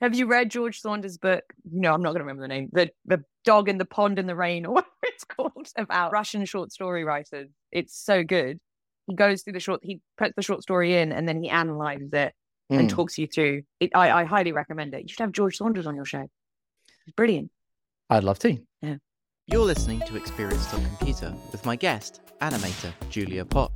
[0.01, 1.43] Have you read George Saunders' book?
[1.69, 2.69] No, I'm not going to remember the name.
[2.71, 4.83] The the dog in the pond in the rain, or
[5.17, 7.49] it's called, about Russian short story writers.
[7.71, 8.59] It's so good.
[9.07, 9.79] He goes through the short.
[9.83, 12.33] He puts the short story in, and then he analyzes it
[12.69, 12.89] and Mm.
[12.89, 13.63] talks you through.
[13.79, 15.01] It, I, I highly recommend it.
[15.03, 16.27] You should have George Saunders on your show.
[17.05, 17.49] It's brilliant.
[18.09, 18.57] I'd love to.
[18.81, 18.97] Yeah.
[19.47, 23.71] You're listening to Experience.Computer with my guest, animator Julia Pott.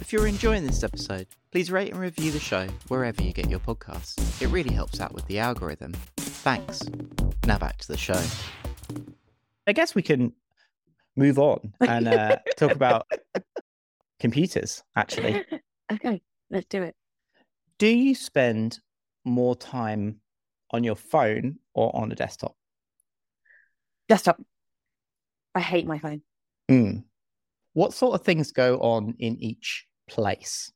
[0.00, 3.60] If you're enjoying this episode, please rate and review the show wherever you get your
[3.60, 4.42] podcasts.
[4.42, 5.92] It really helps out with the algorithm.
[6.16, 6.82] Thanks.
[7.46, 8.20] Now back to the show.
[9.68, 10.32] I guess we can
[11.16, 13.06] move on and uh, talk about
[14.20, 15.44] computers, actually.
[15.92, 16.94] okay, let's do it.
[17.78, 18.80] Do you spend
[19.24, 20.20] more time
[20.70, 22.56] on your phone or on a desktop?
[24.08, 24.40] Desktop.
[25.54, 26.22] I hate my phone.
[26.70, 27.04] Mm.
[27.72, 30.72] What sort of things go on in each place?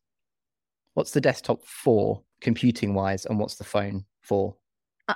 [0.95, 4.57] What's the desktop for, computing wise, and what's the phone for?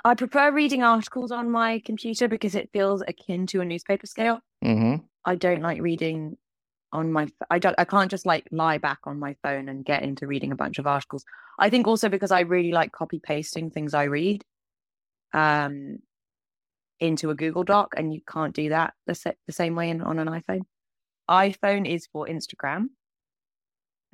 [0.03, 4.39] I- prefer reading articles on my computer because it feels akin to a newspaper scale.
[4.63, 5.05] Mm-hmm.
[5.25, 6.37] I don't like reading
[6.91, 7.27] on my.
[7.49, 7.75] I don't.
[7.77, 10.79] I can't just like lie back on my phone and get into reading a bunch
[10.79, 11.23] of articles.
[11.59, 14.43] I think also because I really like copy pasting things I read,
[15.33, 15.99] um,
[16.99, 20.01] into a Google Doc, and you can't do that the sa- the same way in,
[20.01, 20.61] on an iPhone.
[21.29, 22.87] iPhone is for Instagram.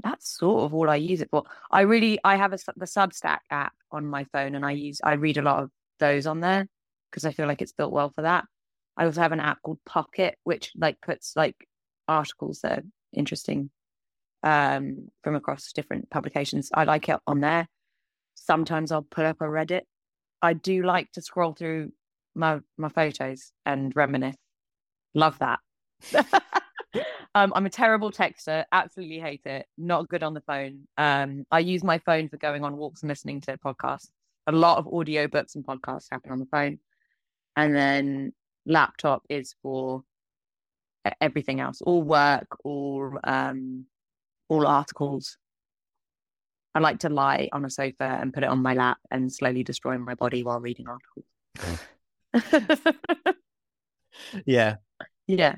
[0.03, 1.43] That's sort of all I use it for.
[1.71, 5.13] I really I have a the Substack app on my phone, and I use I
[5.13, 6.67] read a lot of those on there
[7.09, 8.45] because I feel like it's built well for that.
[8.97, 11.55] I also have an app called Pocket, which like puts like
[12.07, 12.83] articles that are
[13.13, 13.69] interesting
[14.43, 16.69] um, from across different publications.
[16.73, 17.67] I like it on there.
[18.35, 19.81] Sometimes I'll put up a Reddit.
[20.41, 21.91] I do like to scroll through
[22.35, 24.35] my my photos and reminisce.
[25.13, 25.59] Love that.
[27.35, 28.65] um, I'm a terrible texter.
[28.71, 29.67] Absolutely hate it.
[29.77, 30.87] Not good on the phone.
[30.97, 34.09] Um, I use my phone for going on walks and listening to podcasts.
[34.47, 36.79] A lot of audio books and podcasts happen on the phone,
[37.55, 38.33] and then
[38.65, 40.03] laptop is for
[41.21, 43.85] everything else, all work, all um,
[44.47, 45.37] all articles.
[46.73, 49.63] I like to lie on a sofa and put it on my lap and slowly
[49.63, 51.25] destroy my body while reading articles.
[54.45, 54.75] Yeah.
[55.27, 55.55] yeah.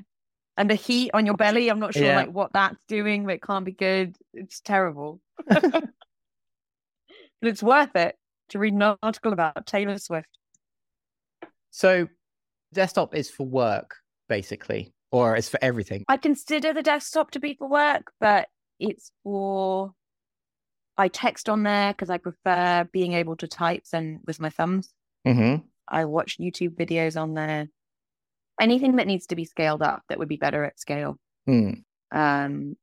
[0.56, 2.16] And the heat on your belly, I'm not sure Yeah.
[2.16, 4.16] like what that's doing, but it can't be good.
[4.34, 5.20] It's terrible.
[5.46, 5.88] but
[7.40, 8.16] it's worth it
[8.50, 10.28] to read an article about Taylor Swift.
[11.70, 12.08] So,
[12.74, 13.96] desktop is for work,
[14.28, 16.04] basically, or it's for everything.
[16.06, 19.94] I consider the desktop to be for work, but it's for
[20.98, 24.92] I text on there because I prefer being able to type than with my thumbs.
[25.26, 25.64] Mm-hmm.
[25.88, 27.68] I watch YouTube videos on there.
[28.62, 31.18] Anything that needs to be scaled up that would be better at scale.
[31.48, 31.82] Mm.
[32.12, 32.76] Um,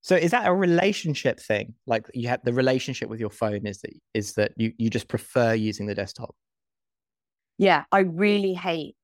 [0.00, 1.74] So, is that a relationship thing?
[1.86, 5.08] Like you have the relationship with your phone is that is that you you just
[5.08, 6.34] prefer using the desktop?
[7.58, 8.96] yeah, I really hate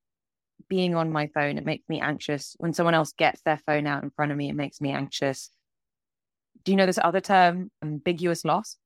[0.69, 1.57] being on my phone.
[1.57, 2.55] It makes me anxious.
[2.59, 5.49] When someone else gets their phone out in front of me, it makes me anxious.
[6.63, 8.77] Do you know this other term, ambiguous loss?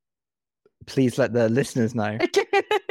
[0.86, 2.18] Please let the listeners know.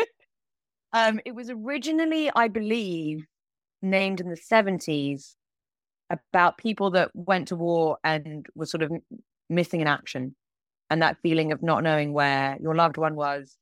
[0.93, 3.25] um, it was originally, I believe,
[3.83, 5.35] named in the 70s
[6.11, 8.93] about people that went to war and were sort of
[9.49, 10.35] missing in action
[10.91, 13.57] and that feeling of not knowing where your loved one was.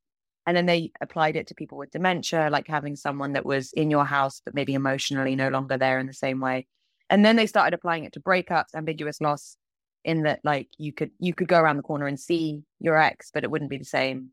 [0.47, 3.91] And then they applied it to people with dementia, like having someone that was in
[3.91, 6.67] your house, but maybe emotionally no longer there in the same way.
[7.09, 9.57] And then they started applying it to breakups, ambiguous loss,
[10.05, 13.31] in that like you could you could go around the corner and see your ex,
[13.33, 14.31] but it wouldn't be the same.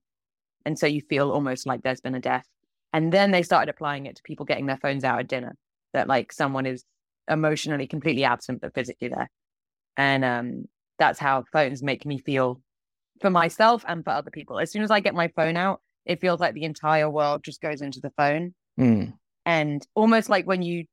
[0.66, 2.47] And so you feel almost like there's been a death.
[2.93, 5.55] And then they started applying it to people getting their phones out at dinner,
[5.94, 6.84] that like someone is
[7.30, 9.30] emotionally completely absent but physically there.
[9.98, 10.66] And um
[11.00, 12.62] that's how phones make me feel
[13.22, 14.60] for myself and for other people.
[14.60, 17.62] As soon as I get my phone out, it feels like the entire world just
[17.62, 18.54] goes into the phone.
[18.80, 19.14] Mm.
[19.46, 20.86] And almost like when you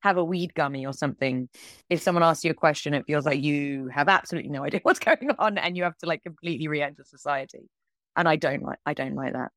[0.00, 1.48] have a weed gummy or something,
[1.90, 4.98] if someone asks you a question, it feels like you have absolutely no idea what's
[4.98, 7.68] going on and you have to like completely re-enter society.
[8.16, 9.52] And I don't like I don't like that.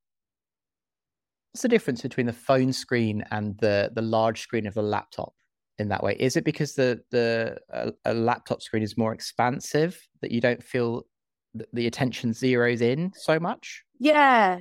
[1.52, 5.34] What's the difference between the phone screen and the the large screen of the laptop
[5.80, 6.16] in that way?
[6.20, 10.64] Is it because the the a, a laptop screen is more expansive that you don't
[10.64, 11.04] feel
[11.58, 13.84] th- the attention zeroes in so much?
[14.00, 14.60] Yeah.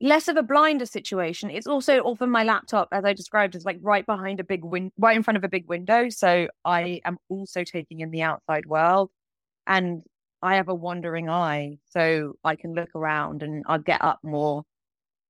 [0.00, 1.50] less of a blinder situation.
[1.50, 4.92] It's also often my laptop, as I described, is like right behind a big win,
[4.98, 6.08] right in front of a big window.
[6.10, 9.10] So I am also taking in the outside world,
[9.66, 10.02] and
[10.42, 14.64] I have a wandering eye, so I can look around and I'll get up more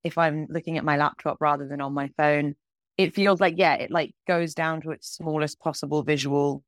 [0.05, 2.55] if I'm looking at my laptop rather than on my phone.
[2.97, 6.63] It feels like yeah, it like goes down to its smallest possible visual.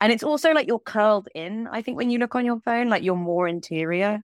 [0.00, 1.68] And it's also like you're curled in.
[1.68, 4.20] I think when you look on your phone, like you're more interior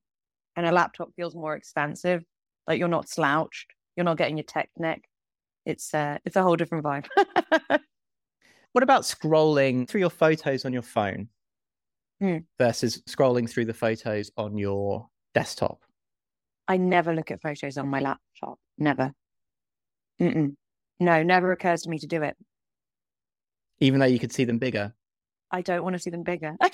[0.56, 2.24] and a laptop feels more expansive.
[2.66, 3.72] Like you're not slouched.
[3.96, 5.02] You're not getting your tech neck.
[5.64, 7.06] It's uh it's a whole different vibe.
[8.72, 11.28] what about scrolling through your photos on your phone
[12.20, 12.38] Hmm.
[12.58, 15.82] versus scrolling through the photos on your desktop?
[16.68, 18.58] I never look at photos on my laptop.
[18.76, 19.12] Never.
[20.20, 20.54] Mm-mm.
[21.00, 22.36] No, never occurs to me to do it.
[23.80, 24.92] Even though you could see them bigger.
[25.50, 26.56] I don't want to see them bigger.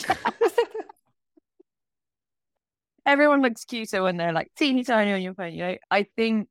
[3.07, 5.77] Everyone looks cuter when they're like teeny tiny on your phone, you know?
[5.91, 6.49] I think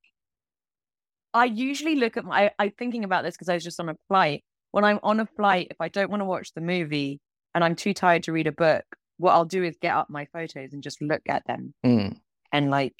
[1.33, 3.89] I usually look at my, I, am thinking about this because I was just on
[3.89, 4.43] a flight.
[4.71, 7.19] When I'm on a flight, if I don't want to watch the movie
[7.55, 8.85] and I'm too tired to read a book,
[9.17, 12.17] what I'll do is get up my photos and just look at them Mm.
[12.51, 12.95] and like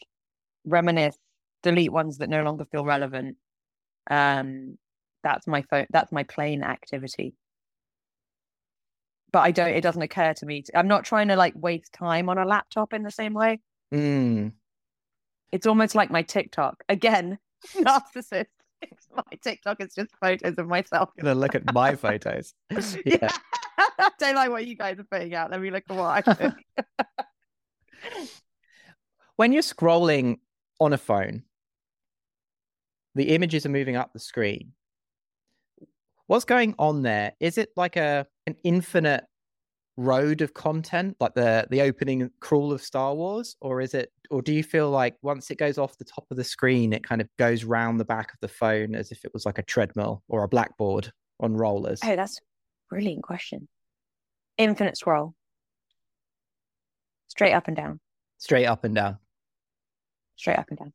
[0.66, 1.18] reminisce,
[1.62, 3.38] delete ones that no longer feel relevant.
[4.10, 4.78] Um,
[5.24, 5.88] that's my phone.
[5.90, 7.36] That's my plane activity.
[9.32, 9.70] But I don't.
[9.70, 10.62] It doesn't occur to me.
[10.64, 13.60] To, I'm not trying to like waste time on a laptop in the same way.
[13.94, 14.52] Mm.
[15.52, 16.84] It's almost like my TikTok.
[16.90, 17.40] Again,
[17.76, 18.46] narcissist.
[18.82, 21.10] It's my TikTok is just photos of myself.
[21.18, 22.54] Gonna look at my photos.
[23.06, 23.32] Yeah.
[23.98, 25.52] I don't like what you guys are putting out.
[25.52, 26.54] Let me look at what I think.
[29.36, 30.38] When you're scrolling
[30.80, 31.44] on a phone,
[33.16, 34.74] the images are moving up the screen.
[36.28, 37.34] What's going on there?
[37.40, 39.24] Is it like a an infinite
[39.98, 44.42] road of content, like the the opening crawl of Star Wars, or is it, or
[44.42, 47.22] do you feel like once it goes off the top of the screen, it kind
[47.22, 50.24] of goes round the back of the phone as if it was like a treadmill
[50.28, 52.00] or a blackboard on rollers?
[52.04, 52.42] Oh, that's a
[52.90, 53.68] brilliant question.
[54.58, 55.36] Infinite scroll.
[57.28, 58.00] Straight up and down.
[58.38, 59.18] Straight up and down.
[60.36, 60.94] Straight up and down.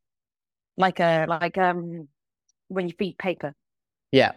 [0.77, 2.09] Like a like um
[2.69, 3.55] when you feed paper.
[4.13, 4.33] Yeah.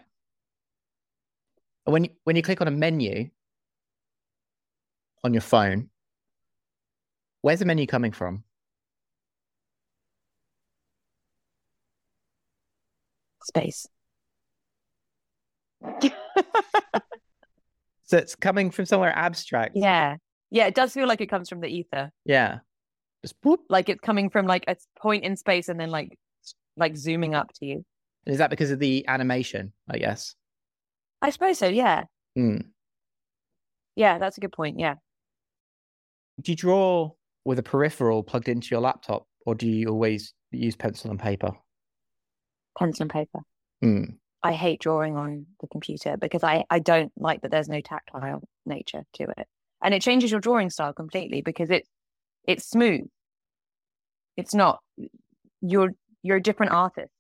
[1.86, 3.30] When you, when you click on a menu
[5.24, 5.90] on your phone,
[7.42, 8.44] where's the menu coming from?
[13.44, 13.88] Space.
[18.12, 19.72] So it's coming from somewhere abstract.
[19.74, 20.18] yeah.
[20.54, 22.12] Yeah, it does feel like it comes from the ether.
[22.26, 22.60] Yeah.
[23.24, 23.62] Just whoop.
[23.70, 26.18] Like it's coming from like a point in space and then like
[26.78, 27.86] like zooming up to you.
[28.26, 29.74] Is that because of the animation?
[29.90, 30.36] I guess.
[31.22, 32.04] I suppose so, yeah.
[32.36, 32.58] Hmm.
[33.96, 34.80] Yeah, that's a good point.
[34.80, 34.96] Yeah.
[36.42, 37.12] Do you draw
[37.46, 41.52] with a peripheral plugged into your laptop, or do you always use pencil and paper?
[42.78, 43.40] Pencil and paper.
[43.82, 44.04] Hmm.
[44.44, 48.42] I hate drawing on the computer because I, I don't like that there's no tactile
[48.66, 49.48] nature to it.
[49.84, 51.86] And it changes your drawing style completely because it
[52.46, 53.08] it's smooth.
[54.38, 54.80] It's not
[55.62, 55.92] you're
[56.24, 57.12] you're a different artist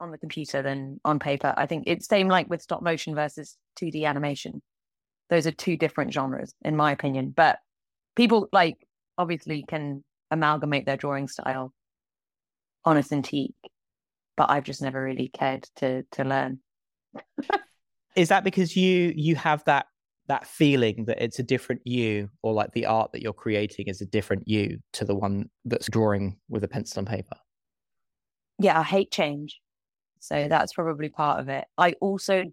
[0.00, 1.54] on the computer than on paper.
[1.56, 4.62] I think it's same like with stop motion versus 2D animation.
[5.30, 7.32] Those are two different genres, in my opinion.
[7.34, 7.58] But
[8.16, 8.76] people like
[9.16, 11.72] obviously can amalgamate their drawing style
[12.84, 13.54] on a Cintiq,
[14.36, 16.60] but I've just never really cared to to learn.
[18.16, 19.86] Is that because you you have that
[20.28, 24.00] that feeling that it's a different you, or like the art that you're creating is
[24.00, 27.36] a different you to the one that's drawing with a pencil and paper?
[28.58, 29.60] yeah, I hate change.
[30.20, 31.64] So that's probably part of it.
[31.76, 32.44] I also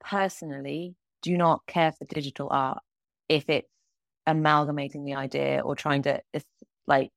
[0.00, 2.78] personally do not care for digital art
[3.28, 3.68] if it's
[4.26, 6.20] amalgamating the idea or trying to
[6.86, 7.12] like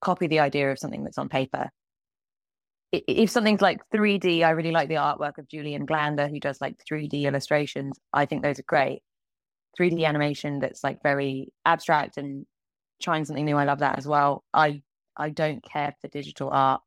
[0.00, 1.70] copy the idea of something that's on paper.
[2.92, 6.76] If something's like 3D, I really like the artwork of Julian Glander, who does like
[6.90, 7.98] 3D illustrations.
[8.12, 9.02] I think those are great.
[9.78, 12.46] 3D animation that's like very abstract and
[13.00, 13.56] trying something new.
[13.56, 14.44] I love that as well.
[14.52, 14.82] I
[15.16, 16.80] I don't care for digital art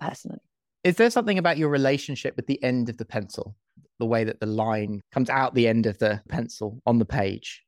[0.00, 0.40] personally.
[0.84, 3.56] Is there something about your relationship with the end of the pencil,
[3.98, 7.62] the way that the line comes out the end of the pencil on the page?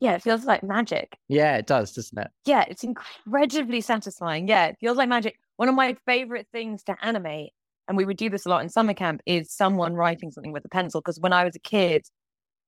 [0.00, 1.16] Yeah, it feels like magic.
[1.28, 2.30] Yeah, it does, doesn't it?
[2.44, 4.48] Yeah, it's incredibly satisfying.
[4.48, 5.38] Yeah, it feels like magic.
[5.56, 7.52] One of my favorite things to animate,
[7.88, 10.64] and we would do this a lot in summer camp, is someone writing something with
[10.64, 11.00] a pencil.
[11.00, 12.06] Because when I was a kid,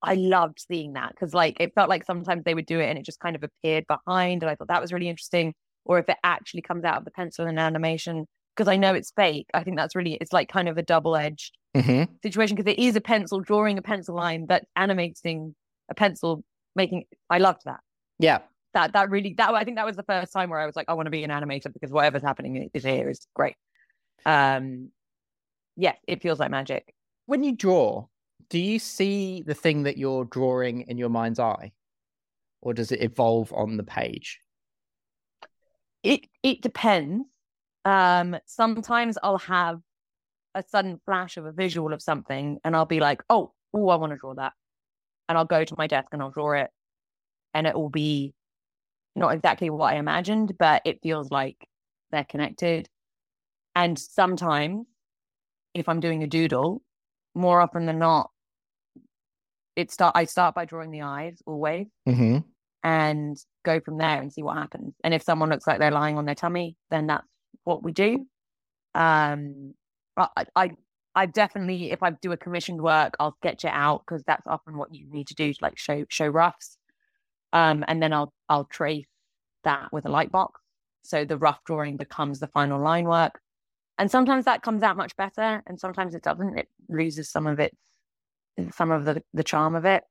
[0.01, 2.99] I loved seeing that because like it felt like sometimes they would do it and
[2.99, 5.53] it just kind of appeared behind, and I thought that was really interesting.
[5.85, 8.25] Or if it actually comes out of the pencil in an animation,
[8.55, 9.47] because I know it's fake.
[9.53, 12.11] I think that's really it's like kind of a double edged Mm-hmm.
[12.23, 15.53] situation because it is a pencil drawing a pencil line that's animating
[15.91, 16.43] a pencil
[16.75, 17.05] making.
[17.29, 17.81] I loved that.
[18.17, 18.39] Yeah.
[18.77, 20.85] That that really that I think that was the first time where I was like,
[20.87, 23.55] I want to be an animator because whatever's happening is here is great.
[24.23, 24.91] Um,
[25.75, 26.93] yeah, it feels like magic.
[27.25, 28.05] When you draw,
[28.49, 31.71] do you see the thing that you're drawing in your mind's eye,
[32.61, 34.39] or does it evolve on the page?
[36.03, 37.25] It it depends.
[37.83, 39.79] Um, sometimes I'll have
[40.53, 43.95] a sudden flash of a visual of something, and I'll be like, "Oh, oh, I
[43.95, 44.53] want to draw that,"
[45.27, 46.69] and I'll go to my desk and I'll draw it,
[47.55, 48.35] and it will be
[49.17, 51.67] not exactly what I imagined, but it feels like
[52.11, 52.87] they're connected.
[53.75, 54.85] And sometimes,
[55.73, 56.81] if I'm doing a doodle,
[57.35, 58.29] more often than not,
[59.75, 60.13] it start.
[60.15, 62.39] I start by drawing the eyes always, mm-hmm.
[62.83, 64.93] and go from there and see what happens.
[65.03, 67.27] And if someone looks like they're lying on their tummy, then that's
[67.63, 68.25] what we do.
[68.95, 69.73] Um,
[70.15, 70.71] I, I,
[71.13, 74.77] I definitely, if I do a commissioned work, I'll sketch it out because that's often
[74.77, 76.76] what you need to do to like show show roughs.
[77.57, 79.07] Um, and then I'll I'll trace
[79.63, 80.61] that with a light box,
[81.01, 83.39] so the rough drawing becomes the final line work.
[83.97, 86.55] And sometimes that comes out much better, and sometimes it doesn't.
[86.55, 87.75] It loses some of its
[88.75, 90.03] some of the the charm of it.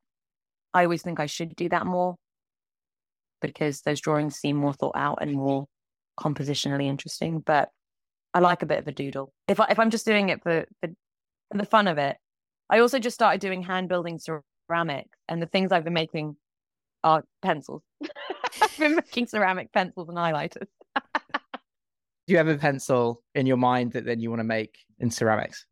[0.75, 2.17] I always think I should do that more
[3.41, 5.67] because those drawings seem more thought out and more
[6.19, 7.39] compositionally interesting.
[7.39, 7.69] But
[8.35, 9.33] I like a bit of a doodle.
[9.47, 10.91] If I, if I'm just doing it for for
[11.53, 12.17] the fun of it,
[12.69, 16.37] I also just started doing hand building ceramics, and the things I've been making
[17.07, 17.83] are pencils.
[18.61, 20.67] I've been making ceramic pencils and highlighters.
[22.27, 25.13] Do you have a pencil in your mind that then you want to make in
[25.13, 25.65] ceramics?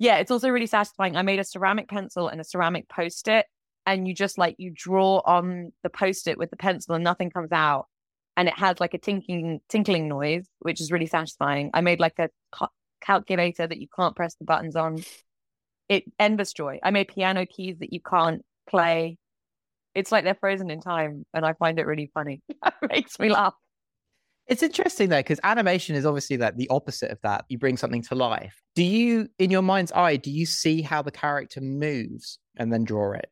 [0.00, 1.16] Yeah, it's also really satisfying.
[1.16, 3.46] I made a ceramic pencil and a ceramic post it,
[3.86, 7.30] and you just like you draw on the post it with the pencil and nothing
[7.30, 7.86] comes out.
[8.36, 11.70] And it has like a tinkling tinkling noise, which is really satisfying.
[11.72, 12.68] I made like a ca-
[13.00, 14.98] calculator that you can't press the buttons on.
[15.88, 16.80] It endless joy.
[16.82, 19.16] I made piano keys that you can't play.
[19.96, 22.42] It's like they're frozen in time, and I find it really funny.
[22.66, 23.54] it makes me laugh.
[24.46, 27.46] It's interesting though, because animation is obviously like the opposite of that.
[27.48, 28.62] You bring something to life.
[28.74, 32.84] Do you, in your mind's eye, do you see how the character moves and then
[32.84, 33.30] draw it?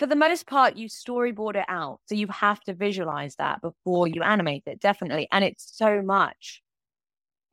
[0.00, 2.00] For the most part, you storyboard it out.
[2.06, 5.28] So you have to visualize that before you animate it, definitely.
[5.30, 6.60] And it's so much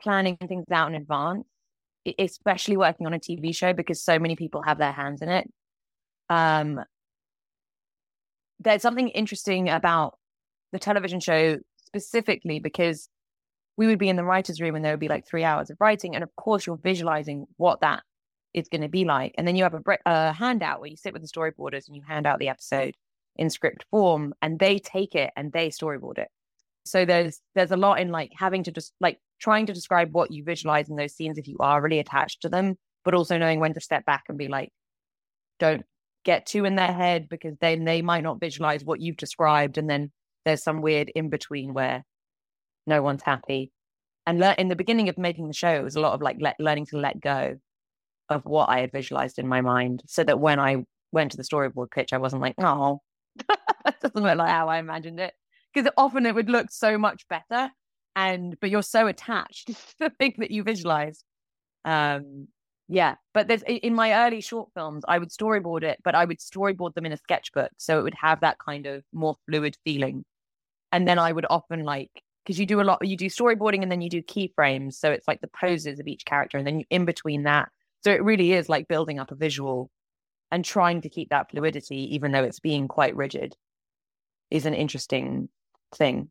[0.01, 1.45] planning things out in advance,
[2.17, 5.49] especially working on a TV show because so many people have their hands in it.
[6.29, 6.81] Um,
[8.59, 10.17] there's something interesting about
[10.71, 13.09] the television show specifically because
[13.77, 15.77] we would be in the writer's room and there would be like three hours of
[15.79, 16.13] writing.
[16.13, 18.03] And of course, you're visualizing what that
[18.53, 19.33] is going to be like.
[19.37, 22.01] And then you have a, a handout where you sit with the storyboarders and you
[22.07, 22.95] hand out the episode
[23.37, 26.27] in script form and they take it and they storyboard it.
[26.85, 30.31] So there's there's a lot in like having to just like trying to describe what
[30.31, 33.59] you visualize in those scenes if you are really attached to them, but also knowing
[33.59, 34.71] when to step back and be like,
[35.59, 35.85] don't
[36.25, 39.89] get too in their head because then they might not visualize what you've described and
[39.89, 40.11] then
[40.45, 42.03] there's some weird in between where
[42.87, 43.71] no one's happy.
[44.25, 46.37] And le- in the beginning of making the show, it was a lot of like
[46.39, 47.57] le- learning to let go
[48.29, 51.43] of what I had visualized in my mind, so that when I went to the
[51.43, 52.99] storyboard pitch, I wasn't like, oh,
[53.47, 55.33] that doesn't look like how I imagined it,
[55.73, 57.71] because often it would look so much better,
[58.15, 61.23] and but you're so attached to the thing that you visualized.
[61.85, 62.49] Um,
[62.89, 66.39] yeah, but there's in my early short films, I would storyboard it, but I would
[66.39, 70.25] storyboard them in a sketchbook, so it would have that kind of more fluid feeling
[70.91, 73.91] and then I would often like because you do a lot, you do storyboarding and
[73.91, 76.85] then you do keyframes, so it's like the poses of each character, and then you
[76.89, 77.69] in between that.
[78.03, 79.91] So it really is like building up a visual
[80.51, 83.55] and trying to keep that fluidity, even though it's being quite rigid,
[84.51, 85.49] is an interesting
[85.95, 86.29] thing.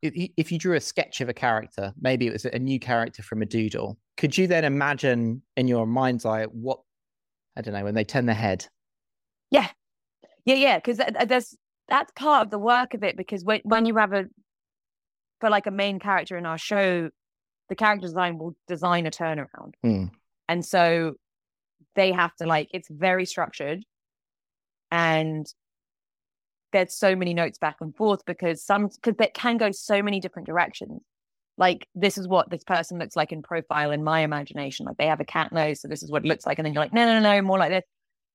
[0.00, 3.42] If you drew a sketch of a character, maybe it was a new character from
[3.42, 6.78] a doodle, could you then imagine in your mind's eye what
[7.56, 8.66] I don't know when they turn their head?
[9.50, 9.68] Yeah,
[10.44, 10.76] yeah, yeah.
[10.78, 11.56] Because there's
[11.88, 14.24] that's part of the work of it because when, when you have a
[15.40, 17.08] for like a main character in our show
[17.68, 20.10] the character design will design a turnaround mm.
[20.48, 21.14] and so
[21.96, 23.84] they have to like it's very structured
[24.90, 25.46] and
[26.72, 30.20] there's so many notes back and forth because some because it can go so many
[30.20, 31.00] different directions
[31.56, 35.06] like this is what this person looks like in profile in my imagination like they
[35.06, 36.92] have a cat nose so this is what it looks like and then you're like
[36.92, 37.84] no no no no, more like this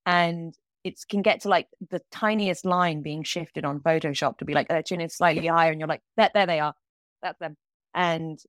[0.06, 4.54] and it can get to like the tiniest line being shifted on Photoshop to be
[4.54, 6.74] like their chin is slightly higher, and you're like, there, there they are,
[7.22, 7.56] that's them.
[7.94, 8.40] And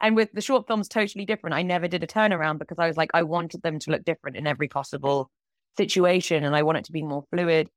[0.00, 1.54] and with the short films, totally different.
[1.54, 4.36] I never did a turnaround because I was like, I wanted them to look different
[4.36, 5.30] in every possible
[5.76, 7.68] situation, and I want it to be more fluid.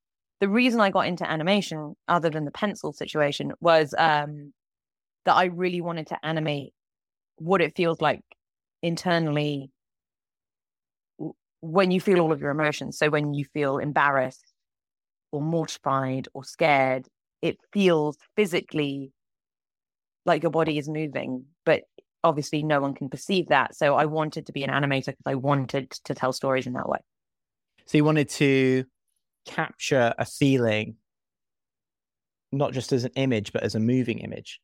[0.41, 4.53] The reason I got into animation, other than the pencil situation, was um,
[5.25, 6.73] that I really wanted to animate
[7.37, 8.21] what it feels like
[8.81, 9.71] internally
[11.61, 12.97] when you feel all of your emotions.
[12.97, 14.53] So when you feel embarrassed
[15.31, 17.07] or mortified or scared
[17.45, 19.11] it feels physically
[20.25, 21.83] like your body is moving, but
[22.23, 23.75] obviously no one can perceive that.
[23.75, 26.89] So I wanted to be an animator because I wanted to tell stories in that
[26.89, 26.97] way.
[27.85, 28.85] So you wanted to
[29.45, 30.95] capture a feeling,
[32.51, 34.59] not just as an image, but as a moving image.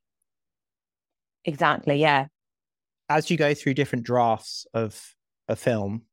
[1.46, 2.00] Exactly.
[2.00, 2.28] Yeah.
[3.10, 5.16] As you go through different drafts of
[5.48, 6.04] a film,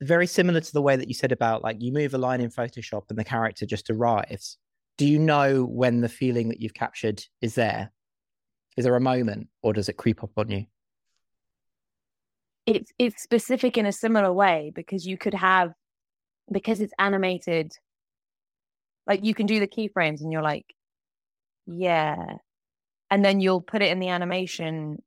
[0.00, 2.50] very similar to the way that you said about like you move a line in
[2.50, 4.58] Photoshop and the character just arrives.
[4.98, 7.92] Do you know when the feeling that you've captured is there?
[8.76, 10.66] Is there a moment or does it creep up on you?
[12.66, 15.72] It's it's specific in a similar way because you could have
[16.50, 17.72] because it's animated
[19.06, 20.74] like you can do the keyframes and you're like,
[21.66, 22.16] yeah.
[23.10, 25.02] And then you'll put it in the animation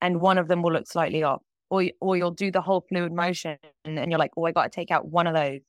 [0.00, 1.42] and one of them will look slightly off.
[1.70, 4.90] Or or you'll do the whole fluid motion and, you're like, oh, I gotta take
[4.90, 5.60] out one of those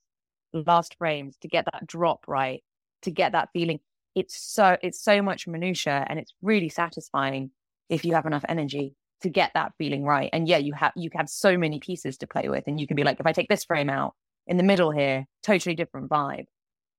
[0.52, 2.62] last frames to get that drop right,
[3.02, 3.80] to get that feeling.
[4.14, 7.50] It's so it's so much minutia and it's really satisfying
[7.88, 10.30] if you have enough energy to get that feeling right.
[10.32, 12.64] And yeah, you have you have so many pieces to play with.
[12.66, 14.14] And you can be like, if I take this frame out
[14.46, 16.46] in the middle here, totally different vibe.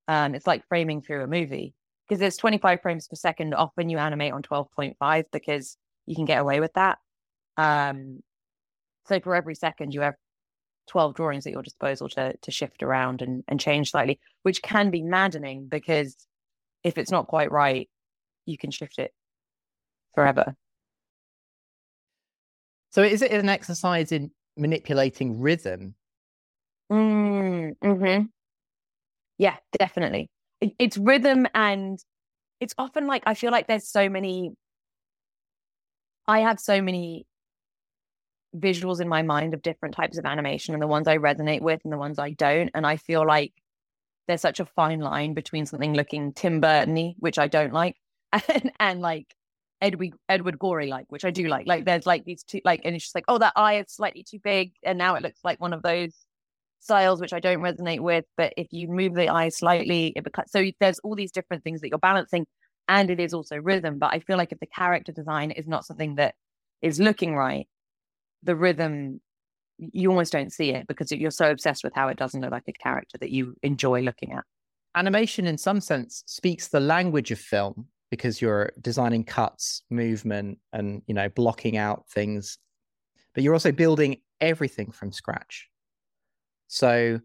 [0.07, 1.73] Um, it's like framing through a movie
[2.07, 3.53] because there's 25 frames per second.
[3.53, 6.97] Often you animate on 12.5 because you can get away with that.
[7.57, 8.21] Um,
[9.07, 10.15] so for every second, you have
[10.87, 14.91] 12 drawings at your disposal to to shift around and, and change slightly, which can
[14.91, 16.15] be maddening because
[16.83, 17.89] if it's not quite right,
[18.45, 19.13] you can shift it
[20.15, 20.55] forever.
[22.89, 25.95] So is it an exercise in manipulating rhythm?
[26.91, 28.23] Mm, hmm
[29.37, 30.29] Yeah, definitely.
[30.59, 31.99] It, it's rhythm and
[32.59, 34.53] it's often like I feel like there's so many
[36.27, 37.25] I have so many
[38.55, 41.81] visuals in my mind of different types of animation and the ones I resonate with
[41.83, 42.69] and the ones I don't.
[42.73, 43.53] And I feel like
[44.27, 47.97] there's such a fine line between something looking Tim Burton which I don't like,
[48.49, 49.33] and, and like
[49.81, 51.67] Edward Edward Gorey like, which I do like.
[51.67, 54.23] Like there's like these two like and it's just like, oh, that eye is slightly
[54.23, 56.15] too big, and now it looks like one of those
[56.81, 58.25] styles which I don't resonate with.
[58.35, 61.81] But if you move the eye slightly, it becomes so there's all these different things
[61.81, 62.45] that you're balancing,
[62.89, 63.99] and it is also rhythm.
[63.99, 66.35] But I feel like if the character design is not something that
[66.81, 67.67] is looking right,
[68.43, 69.21] the rhythm
[69.77, 72.67] you almost don't see it because you're so obsessed with how it doesn't look like
[72.67, 74.43] a character that you enjoy looking at.
[74.93, 81.01] Animation, in some sense, speaks the language of film because you're designing cuts, movement, and
[81.07, 82.57] you know blocking out things.
[83.33, 85.70] But you're also building everything from scratch.
[86.71, 87.19] So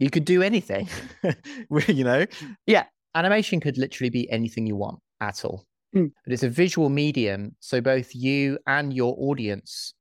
[0.00, 0.88] you could do anything,
[1.86, 2.26] you know?
[2.66, 2.84] Yeah.
[3.14, 5.64] Animation could literally be anything you want at all.
[5.94, 6.10] Mm.
[6.24, 7.54] But it's a visual medium.
[7.60, 9.94] So both you and your audience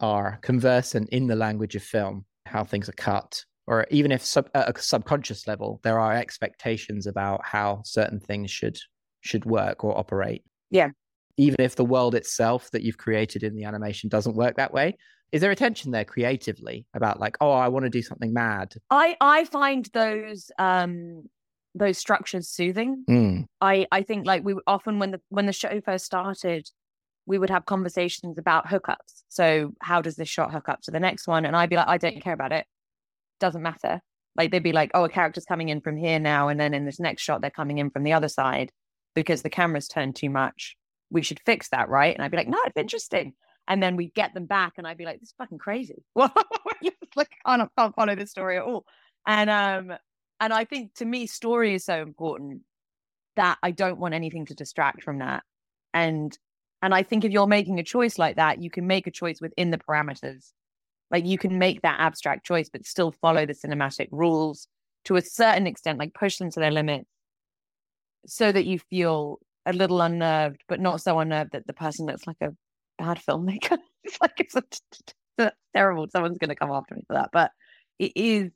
[0.00, 3.44] are conversant in the language of film, how things are cut.
[3.68, 8.50] Or even if sub, at a subconscious level, there are expectations about how certain things
[8.50, 8.78] should
[9.20, 10.42] should work or operate.
[10.70, 10.90] Yeah.
[11.36, 14.96] Even if the world itself that you've created in the animation doesn't work that way,
[15.34, 18.72] is there a tension there creatively about like oh i want to do something mad?
[18.88, 21.24] I i find those um
[21.74, 23.04] those structures soothing.
[23.10, 23.46] Mm.
[23.60, 26.70] i i think like we often when the when the show first started
[27.26, 29.24] we would have conversations about hookups.
[29.30, 31.44] So how does this shot hook up to the next one?
[31.44, 32.64] And i'd be like i don't care about it.
[33.40, 34.00] Doesn't matter.
[34.36, 36.84] Like they'd be like oh a character's coming in from here now and then in
[36.84, 38.70] this next shot they're coming in from the other side.
[39.16, 40.76] Because the camera's turned too much
[41.10, 42.14] we should fix that right?
[42.14, 43.34] And i'd be like no it's interesting
[43.68, 46.02] and then we'd get them back and I'd be like, this is fucking crazy.
[46.16, 48.84] like I can't, can't follow this story at all.
[49.26, 49.96] And um
[50.40, 52.62] and I think to me story is so important
[53.36, 55.42] that I don't want anything to distract from that.
[55.92, 56.36] And
[56.82, 59.40] and I think if you're making a choice like that, you can make a choice
[59.40, 60.52] within the parameters.
[61.10, 64.68] Like you can make that abstract choice, but still follow the cinematic rules
[65.04, 67.08] to a certain extent, like push them to their limits
[68.26, 72.26] so that you feel a little unnerved, but not so unnerved that the person looks
[72.26, 72.54] like a
[72.98, 73.78] bad filmmaker.
[74.04, 76.06] it's like it's, a, terrible.
[76.10, 77.50] Someone's going to come after me for that, but
[77.98, 78.50] it is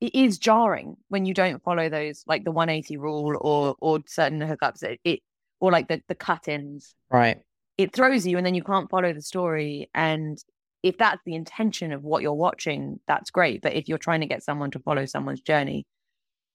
[0.00, 4.40] it is jarring when you don't follow those like the 180 rule or or certain
[4.40, 4.82] hookups.
[4.82, 5.20] It, it
[5.60, 6.94] or like the the cut-ins.
[7.10, 7.38] Right.
[7.78, 9.90] It throws you, and then you can't follow the story.
[9.94, 10.38] And
[10.82, 13.60] if that's the intention of what you're watching, that's great.
[13.60, 15.86] But if you're trying to get someone to follow someone's journey,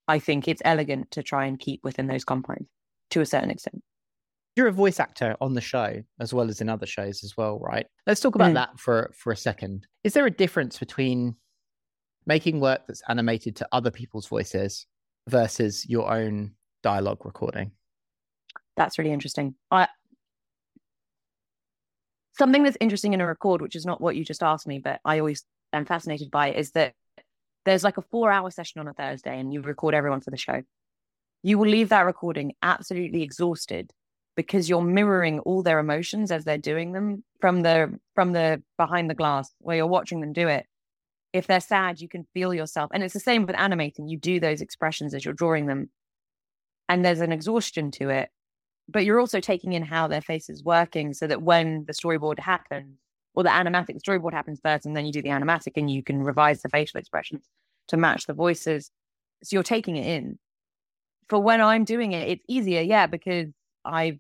[0.08, 2.68] I think it's elegant to try and keep within those confines
[3.12, 3.84] to a certain extent
[4.56, 7.60] you're a voice actor on the show as well as in other shows as well,
[7.60, 7.86] right?
[8.06, 8.56] Let's talk about mm.
[8.56, 9.88] that for for a second.
[10.04, 11.36] Is there a difference between
[12.26, 14.86] making work that's animated to other people's voices
[15.28, 16.52] versus your own
[16.84, 17.72] dialogue recording?
[18.78, 19.56] That's really interesting.
[19.70, 19.88] I
[22.34, 25.00] something that's interesting in a record, which is not what you just asked me, but
[25.06, 25.44] I always
[25.74, 26.94] am fascinated by it, is that
[27.66, 30.38] there's like a four hour session on a Thursday and you record everyone for the
[30.38, 30.62] show.
[31.44, 33.92] you will leave that recording absolutely exhausted
[34.36, 39.10] because you're mirroring all their emotions as they're doing them from the from the behind
[39.10, 40.66] the glass where you're watching them do it.
[41.34, 44.08] If they're sad you can feel yourself and it's the same with animating.
[44.08, 45.90] You do those expressions as you're drawing them
[46.90, 48.30] and there's an exhaustion to it
[48.90, 52.40] but you're also taking in how their face is working so that when the storyboard
[52.40, 52.98] happens
[53.34, 56.22] or the animatic storyboard happens first and then you do the animatic and you can
[56.22, 57.46] revise the facial expressions
[57.88, 58.92] to match the voices.
[59.44, 60.38] So you're taking it in.
[61.30, 63.48] For when i'm doing it it's easier yeah because
[63.86, 64.20] i've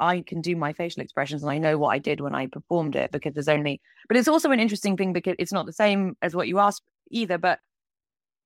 [0.00, 2.94] I can do my facial expressions and I know what I did when I performed
[2.94, 6.16] it because there's only, but it's also an interesting thing because it's not the same
[6.22, 7.36] as what you asked either.
[7.36, 7.58] But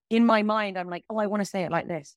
[0.08, 2.16] in my mind, I'm like, oh, I want to say it like this.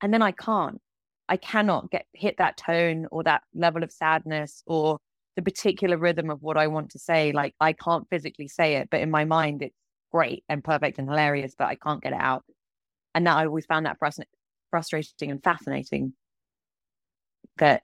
[0.00, 0.80] And then I can't.
[1.28, 4.98] I cannot get hit that tone or that level of sadness or
[5.34, 7.32] the particular rhythm of what I want to say.
[7.32, 9.76] Like I can't physically say it, but in my mind, it's
[10.12, 12.44] great and perfect and hilarious, but I can't get it out.
[13.14, 13.98] And that I always found that
[14.70, 16.14] frustrating and fascinating
[17.58, 17.82] that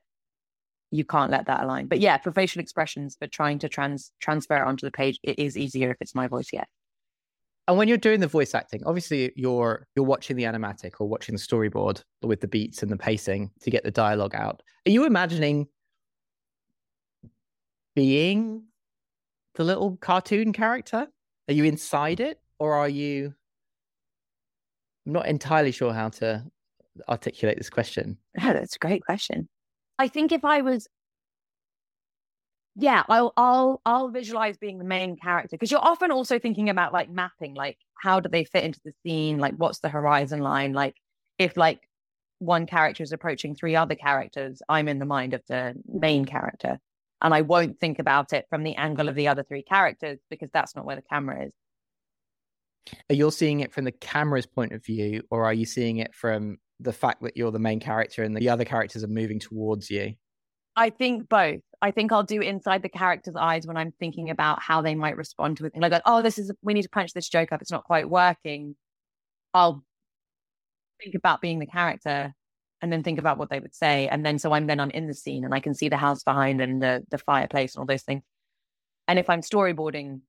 [0.91, 1.87] you can't let that align.
[1.87, 5.39] But yeah, for facial expressions, for trying to trans transfer it onto the page, it
[5.39, 6.49] is easier if it's my voice.
[6.53, 6.65] Yeah.
[7.67, 11.35] And when you're doing the voice acting, obviously you're you're watching the animatic or watching
[11.35, 14.63] the storyboard with the beats and the pacing to get the dialogue out.
[14.87, 15.67] Are you imagining
[17.97, 18.65] being
[19.55, 21.07] the little cartoon character?
[21.49, 23.35] Are you inside it or are you
[25.07, 26.45] I'm not entirely sure how to
[27.09, 28.19] articulate this question.
[28.37, 29.49] Yeah, that's a great question.
[29.99, 30.89] I think if I was
[32.77, 36.93] yeah, I'll I'll I'll visualize being the main character because you're often also thinking about
[36.93, 40.73] like mapping, like how do they fit into the scene, like what's the horizon line,
[40.73, 40.97] like
[41.39, 41.89] if like
[42.41, 46.81] one character is approaching three other characters, I'm in the mind of the main character,
[47.23, 50.51] and I won't think about it from the angle of the other three characters because
[50.53, 51.53] that's not where the camera is.
[53.09, 56.13] Are you seeing it from the camera's point of view, or are you seeing it
[56.13, 59.91] from the fact that you're the main character and the other characters are moving towards
[59.91, 60.15] you?
[60.77, 61.61] I think both.
[61.83, 65.17] I think I'll do inside the character's eyes when I'm thinking about how they might
[65.17, 65.73] respond to it.
[65.77, 67.61] Like, oh, this is we need to punch this joke up.
[67.61, 68.77] It's not quite working.
[69.53, 69.85] I'll
[71.03, 72.33] think about being the character
[72.81, 74.09] and then think about what they would say.
[74.09, 76.23] And then so I'm then I'm in the scene and I can see the house
[76.23, 78.23] behind and the the fireplace and all those things.
[79.07, 80.21] And if I'm storyboarding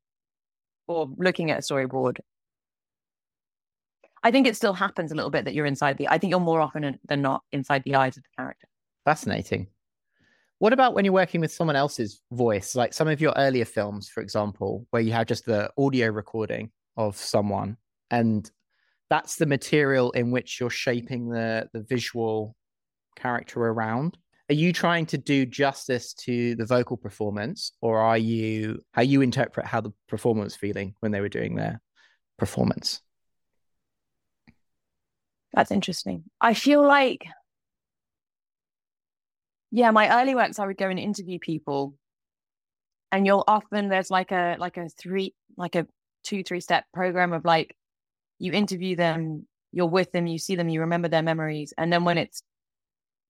[0.88, 2.20] or looking at a storyboard,
[4.26, 6.07] I think it still happens a little bit that you're inside the.
[6.07, 8.67] I think you're more often than not inside the eyes of the character.
[9.05, 9.67] Fascinating.
[10.57, 14.09] What about when you're working with someone else's voice, like some of your earlier films,
[14.09, 17.78] for example, where you have just the audio recording of someone,
[18.09, 18.49] and
[19.11, 22.55] that's the material in which you're shaping the the visual
[23.15, 24.17] character around?
[24.49, 29.21] Are you trying to do justice to the vocal performance, or are you how you
[29.21, 31.80] interpret how the performer was feeling when they were doing their
[32.39, 33.01] performance?
[35.56, 36.26] That's interesting.
[36.41, 37.26] I feel like,
[39.72, 41.95] yeah, my early works, I would go and interview people,
[43.12, 45.88] and you'll often there's like a like a three like a
[46.24, 47.76] two three step program of like
[48.38, 52.03] you interview them, you're with them, you see them, you remember their memories, and then
[52.03, 52.43] when it's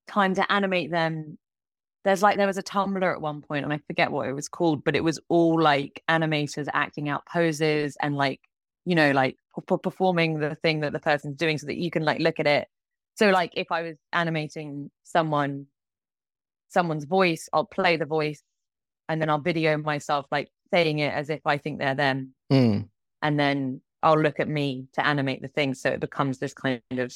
[0.08, 1.38] time to animate them,
[2.04, 4.48] there's like there was a Tumblr at one point, and I forget what it was
[4.48, 8.40] called, but it was all like animators acting out poses and like
[8.84, 12.20] you know like performing the thing that the person's doing so that you can like
[12.20, 12.68] look at it.
[13.14, 15.66] So like if I was animating someone,
[16.68, 18.42] someone's voice, I'll play the voice
[19.08, 22.34] and then I'll video myself like saying it as if I think they're them.
[22.52, 22.88] Mm.
[23.22, 25.74] And then I'll look at me to animate the thing.
[25.74, 27.14] So it becomes this kind of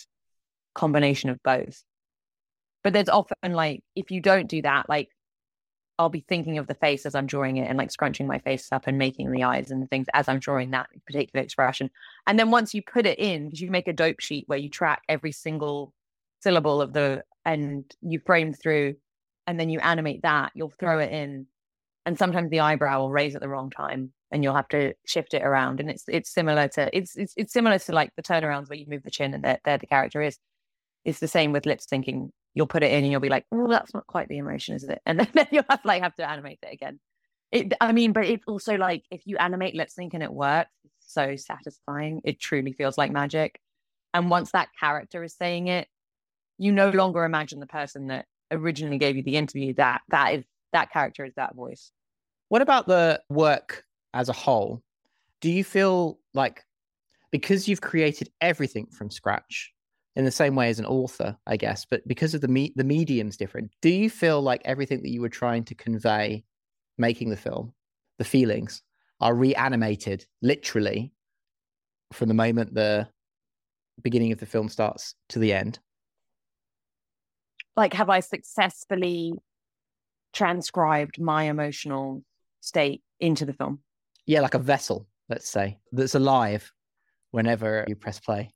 [0.75, 1.83] combination of both.
[2.83, 5.09] But there's often like, if you don't do that, like
[6.01, 8.73] I'll be thinking of the face as I'm drawing it and like scrunching my face
[8.73, 11.91] up and making the eyes and the things as I'm drawing that particular expression.
[12.27, 14.71] And then once you put it in, because you make a dope sheet where you
[14.71, 15.93] track every single
[16.41, 18.95] syllable of the and you frame through
[19.47, 21.47] and then you animate that, you'll throw it in.
[22.07, 25.35] And sometimes the eyebrow will raise at the wrong time and you'll have to shift
[25.35, 25.81] it around.
[25.81, 28.87] And it's it's similar to it's it's, it's similar to like the turnarounds where you
[28.89, 30.39] move the chin and there the character is.
[31.05, 33.69] It's the same with lip syncing you'll put it in and you'll be like, oh,
[33.69, 35.01] that's not quite the emotion, is it?
[35.07, 37.01] And then you'll have like have to animate it again.
[37.53, 40.71] It, I mean, but it's also like if you animate lip sync and it works,
[40.85, 42.21] it's so satisfying.
[42.25, 43.61] It truly feels like magic.
[44.15, 45.89] And once that character is saying it,
[46.59, 49.75] you no longer imagine the person that originally gave you the interview.
[49.75, 51.91] That that is that character is that voice.
[52.49, 54.83] What about the work as a whole?
[55.41, 56.65] Do you feel like
[57.31, 59.73] because you've created everything from scratch,
[60.21, 62.85] in the same way as an author, I guess, but because of the me- the
[62.85, 63.73] medium's different.
[63.83, 66.45] Do you feel like everything that you were trying to convey
[66.99, 67.73] making the film,
[68.19, 68.83] the feelings
[69.21, 71.13] are reanimated literally
[72.13, 73.09] from the moment the
[74.03, 75.79] beginning of the film starts to the end?
[77.77, 79.33] like have I successfully
[80.33, 82.23] transcribed my emotional
[82.61, 83.81] state into the film?
[84.27, 86.71] Yeah, like a vessel, let's say, that's alive
[87.31, 88.53] whenever you press play.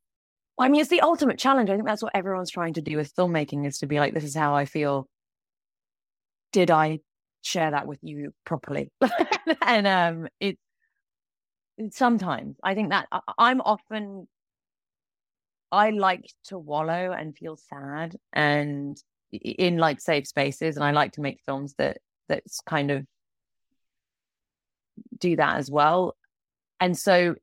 [0.58, 1.68] I mean, it's the ultimate challenge.
[1.68, 4.24] I think that's what everyone's trying to do with filmmaking is to be like, this
[4.24, 5.08] is how I feel.
[6.52, 7.00] Did I
[7.42, 8.90] share that with you properly?
[9.62, 10.58] and um, it
[11.90, 14.28] sometimes I think that I'm often
[15.72, 18.96] I like to wallow and feel sad and
[19.32, 21.98] in like safe spaces and I like to make films that
[22.28, 23.04] that's kind of
[25.18, 26.16] do that as well.
[26.78, 27.34] And so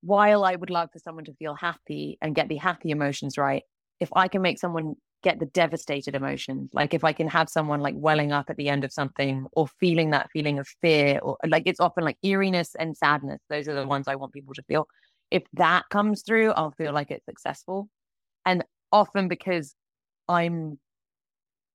[0.00, 3.62] while I would love for someone to feel happy and get the happy emotions right,
[4.00, 7.80] if I can make someone get the devastated emotions, like if I can have someone
[7.80, 11.36] like welling up at the end of something or feeling that feeling of fear, or
[11.46, 13.40] like it's often like eeriness and sadness.
[13.50, 14.86] Those are the ones I want people to feel.
[15.30, 17.88] If that comes through, I'll feel like it's successful.
[18.46, 19.74] And often because
[20.28, 20.78] I'm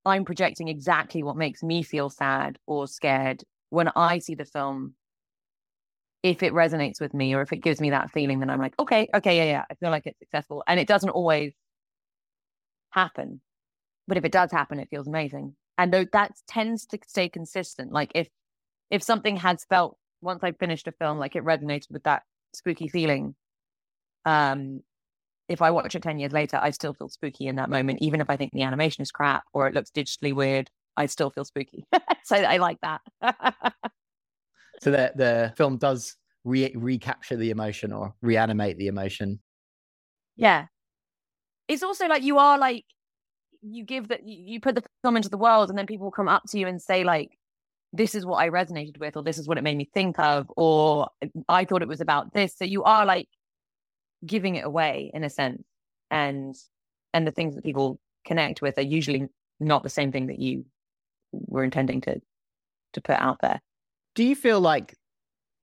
[0.05, 4.95] I'm projecting exactly what makes me feel sad or scared when I see the film
[6.23, 8.73] if it resonates with me or if it gives me that feeling, then I'm like,
[8.79, 10.63] okay, okay, yeah, yeah, I feel like it's successful.
[10.67, 11.53] And it doesn't always
[12.91, 13.41] happen.
[14.07, 15.55] But if it does happen, it feels amazing.
[15.77, 17.91] And though that tends to stay consistent.
[17.91, 18.29] Like if
[18.89, 22.87] if something has felt once I finished a film, like it resonated with that spooky
[22.87, 23.35] feeling,
[24.25, 24.81] um,
[25.49, 28.21] if I watch it 10 years later, I still feel spooky in that moment, even
[28.21, 31.43] if I think the animation is crap or it looks digitally weird, I still feel
[31.43, 31.85] spooky.
[32.23, 33.01] so I like that.
[34.83, 39.39] so the the film does re- recapture the emotion or reanimate the emotion.
[40.35, 40.65] Yeah.
[41.67, 42.83] It's also like you are like
[43.61, 46.43] you give that you put the film into the world and then people come up
[46.49, 47.37] to you and say like
[47.93, 50.51] this is what I resonated with or this is what it made me think of
[50.57, 51.07] or
[51.47, 52.55] I thought it was about this.
[52.57, 53.29] So you are like
[54.25, 55.63] giving it away in a sense.
[56.11, 56.55] And
[57.13, 59.27] and the things that people connect with are usually
[59.59, 60.65] not the same thing that you
[61.31, 62.19] were intending to
[62.93, 63.61] to put out there.
[64.15, 64.95] Do you feel like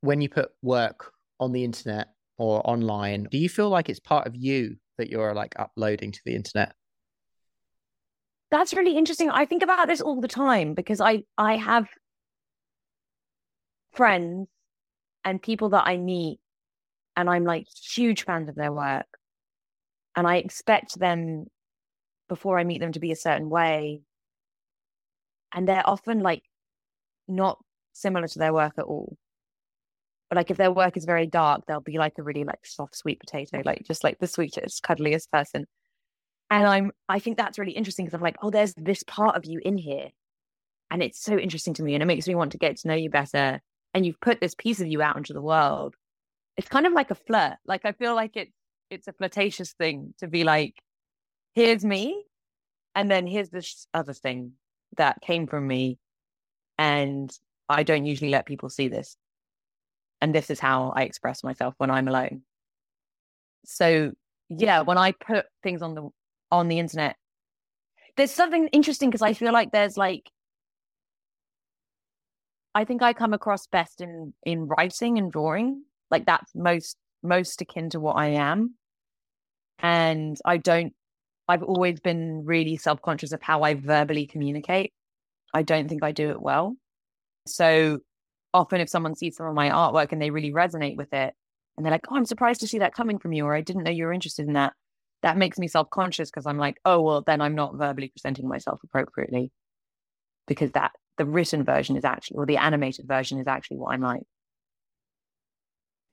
[0.01, 4.26] when you put work on the internet or online, do you feel like it's part
[4.26, 6.74] of you that you're like uploading to the internet?
[8.51, 9.30] That's really interesting.
[9.30, 11.88] I think about this all the time because I I have
[13.92, 14.48] friends
[15.24, 16.40] and people that I meet
[17.16, 19.07] and I'm like huge fans of their work.
[20.16, 21.46] And I expect them
[22.28, 24.03] before I meet them to be a certain way.
[25.53, 26.42] And they're often like
[27.28, 27.59] not
[28.01, 29.16] similar to their work at all.
[30.28, 32.96] But like if their work is very dark, they'll be like a really like soft
[32.96, 35.66] sweet potato, like just like the sweetest, cuddliest person.
[36.51, 39.44] And I'm I think that's really interesting because I'm like, oh, there's this part of
[39.44, 40.09] you in here.
[40.90, 42.94] And it's so interesting to me and it makes me want to get to know
[42.94, 43.61] you better.
[43.92, 45.96] And you've put this piece of you out into the world.
[46.57, 47.57] It's kind of like a flirt.
[47.66, 48.53] Like I feel like it's
[48.90, 50.74] it's a flirtatious thing to be like,
[51.55, 52.24] here's me,
[52.94, 54.53] and then here's this other thing
[54.96, 55.98] that came from me.
[56.78, 57.30] And
[57.71, 59.16] I don't usually let people see this.
[60.21, 62.43] And this is how I express myself when I'm alone.
[63.64, 64.12] So
[64.49, 66.09] yeah, when I put things on the
[66.51, 67.16] on the internet,
[68.16, 70.31] there's something interesting because I feel like there's like
[72.75, 75.85] I think I come across best in in writing and drawing.
[76.11, 78.75] Like that's most most akin to what I am.
[79.79, 80.93] And I don't
[81.49, 84.93] I've always been really self-conscious of how I verbally communicate.
[85.53, 86.77] I don't think I do it well.
[87.47, 88.01] So
[88.53, 91.34] often if someone sees some of my artwork and they really resonate with it
[91.76, 93.84] and they're like, oh, I'm surprised to see that coming from you, or I didn't
[93.84, 94.74] know you were interested in that,
[95.22, 98.49] that makes me self conscious because I'm like, oh, well, then I'm not verbally presenting
[98.49, 99.53] myself appropriately
[100.47, 104.01] because that the written version is actually, or the animated version is actually what I'm
[104.01, 104.22] like.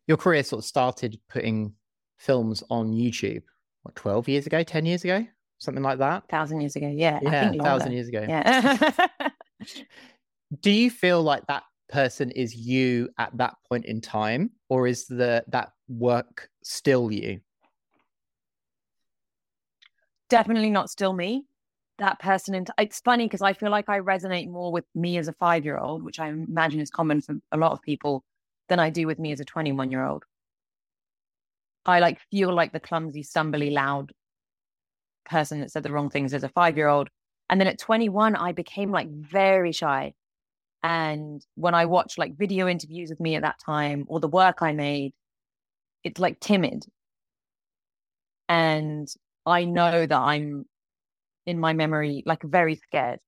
[0.07, 1.73] Your career sort of started putting
[2.17, 3.43] films on YouTube,
[3.83, 5.25] what, 12 years ago, 10 years ago,
[5.57, 6.29] something like that?
[6.29, 6.87] Thousand years ago.
[6.87, 7.19] Yeah.
[7.21, 8.25] Yeah, a thousand years ago.
[8.27, 8.99] Yeah.
[10.61, 15.05] Do you feel like that person is you at that point in time or is
[15.05, 17.39] the that work still you?
[20.29, 21.45] Definitely not still me.
[21.97, 25.17] That person in t- it's funny because i feel like i resonate more with me
[25.17, 28.23] as a five year old which i imagine is common for a lot of people
[28.69, 30.23] than i do with me as a 21 year old
[31.87, 34.13] i like feel like the clumsy stumbly loud
[35.25, 37.09] person that said the wrong things as a five year old
[37.49, 40.13] and then at 21 i became like very shy
[40.83, 44.61] and when I watch like video interviews with me at that time or the work
[44.61, 45.13] I made,
[46.03, 46.85] it's like timid.
[48.49, 49.07] And
[49.45, 50.65] I know that I'm
[51.45, 53.19] in my memory, like very scared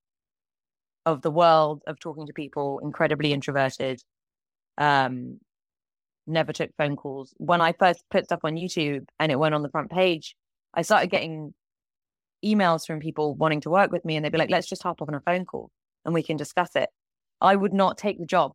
[1.06, 4.02] of the world, of talking to people, incredibly introverted.
[4.78, 5.40] Um,
[6.28, 7.34] never took phone calls.
[7.38, 10.36] When I first put stuff on YouTube and it went on the front page,
[10.74, 11.54] I started getting
[12.46, 15.02] emails from people wanting to work with me and they'd be like, let's just hop
[15.02, 15.72] on a phone call
[16.06, 16.90] and we can discuss it.
[17.42, 18.54] I would not take the job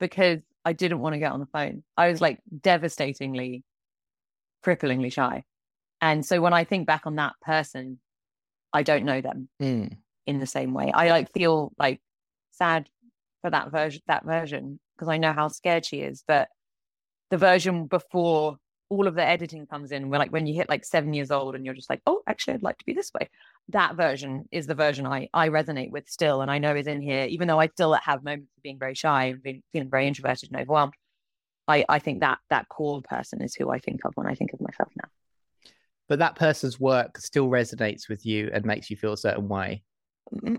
[0.00, 1.82] because I didn't want to get on the phone.
[1.96, 3.62] I was like devastatingly,
[4.64, 5.44] cripplingly shy.
[6.00, 7.98] And so when I think back on that person,
[8.72, 9.96] I don't know them Mm.
[10.26, 10.92] in the same way.
[10.92, 12.00] I like feel like
[12.52, 12.88] sad
[13.42, 16.22] for that version that version because I know how scared she is.
[16.26, 16.48] But
[17.30, 18.56] the version before
[18.90, 21.54] all of the editing comes in, where like when you hit like seven years old
[21.54, 23.28] and you're just like, oh, actually, I'd like to be this way.
[23.70, 27.00] That version is the version I I resonate with still, and I know is in
[27.00, 30.06] here, even though I still have moments of being very shy and being, feeling very
[30.06, 30.94] introverted and overwhelmed.
[31.66, 34.52] I I think that that core person is who I think of when I think
[34.52, 35.08] of myself now.
[36.08, 39.82] But that person's work still resonates with you and makes you feel a certain way.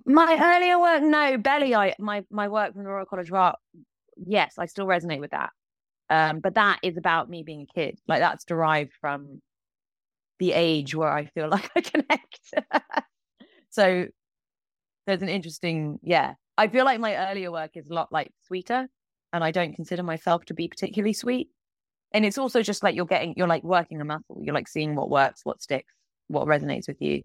[0.06, 3.60] My earlier work, no, Belly, I my my work from the Royal College of Art,
[4.16, 5.50] yes, I still resonate with that.
[6.12, 8.00] Um, but that is about me being a kid.
[8.08, 9.42] Like that's derived from
[10.40, 12.40] the age where I feel like I connect.
[13.70, 14.08] so
[15.06, 16.34] there's an interesting, yeah.
[16.58, 18.88] I feel like my earlier work is a lot like sweeter,
[19.32, 21.50] and I don't consider myself to be particularly sweet.
[22.12, 24.40] And it's also just like you're getting, you're like working a muscle.
[24.42, 25.94] You're like seeing what works, what sticks,
[26.28, 27.24] what resonates with you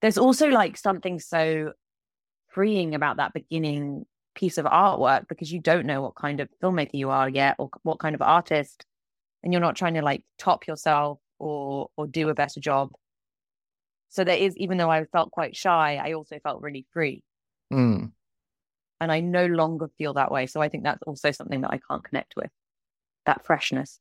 [0.00, 1.72] there's also like something so
[2.48, 4.04] freeing about that beginning
[4.34, 7.70] piece of artwork because you don't know what kind of filmmaker you are yet or
[7.82, 8.84] what kind of artist
[9.42, 12.90] and you're not trying to like top yourself or or do a better job
[14.08, 17.22] so there is even though i felt quite shy i also felt really free
[17.72, 18.12] Mm.
[19.00, 21.80] and i no longer feel that way so i think that's also something that i
[21.90, 22.50] can't connect with
[23.26, 23.98] that freshness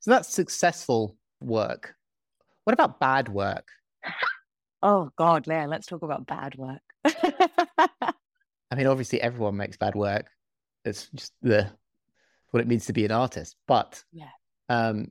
[0.00, 1.94] So that's successful work.
[2.64, 3.68] What about bad work?
[4.82, 6.80] oh god Leah, let's talk about bad work
[8.70, 10.26] I mean, obviously, everyone makes bad work.
[10.84, 11.70] It's just the
[12.50, 13.54] what it means to be an artist.
[13.68, 14.30] But Yeah.
[14.68, 15.10] um,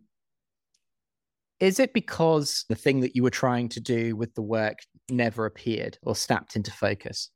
[1.64, 5.46] is it because the thing that you were trying to do with the work never
[5.46, 7.30] appeared or snapped into focus?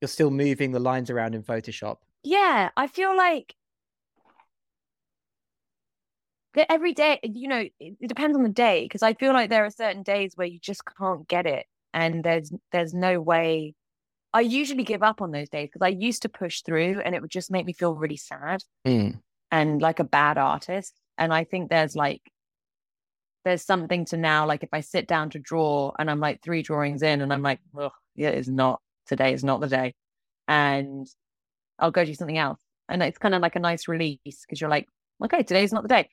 [0.00, 1.98] You're still moving the lines around in Photoshop.
[2.24, 3.54] Yeah, I feel like
[6.54, 9.64] that every day, you know, it, depends on the day because I feel like there
[9.64, 11.64] are certain days where you just can't get it,
[11.94, 13.74] and there's there's no way.
[14.32, 17.22] I usually give up on those days because I used to push through, and it
[17.22, 19.20] would just make me feel really sad Mm.
[19.52, 20.94] and like a bad artist.
[21.16, 22.22] And I think there's like
[23.44, 26.62] there's something to now, like if I sit down to draw and I'm like three
[26.62, 29.94] drawings in, and I'm like, oh, yeah, it's not today is not the day,
[30.46, 31.06] and
[31.78, 32.60] I'll go do something else.
[32.88, 34.86] And it's kind of like a nice release because you're like,
[35.24, 36.08] okay, today's not the day.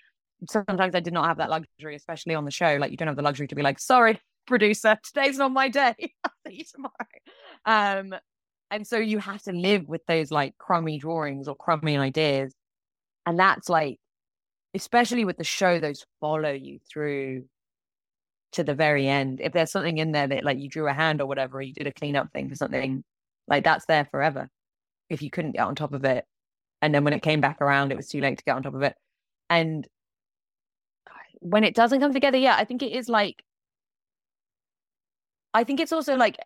[0.50, 2.78] Sometimes I did not have that luxury, especially on the show.
[2.80, 5.96] Like you don't have the luxury to be like, sorry, producer, today's not my day.
[6.24, 6.94] I'll see you tomorrow.
[7.66, 8.16] Um,
[8.72, 12.54] and so you have to live with those like crummy drawings or crummy ideas.
[13.26, 14.00] And that's like,
[14.76, 17.46] especially with the show, those follow you through
[18.52, 19.40] to the very end.
[19.42, 21.74] If there's something in there that like you drew a hand or whatever, or you
[21.74, 23.04] did a cleanup thing for something,
[23.48, 24.50] like that's there forever.
[25.10, 26.26] If you couldn't get on top of it.
[26.82, 28.76] And then when it came back around, it was too late to get on top
[28.76, 28.96] of it.
[29.50, 29.88] And
[31.40, 33.44] when it doesn't come together, yeah, I think it is like,
[35.54, 36.38] I think it's also like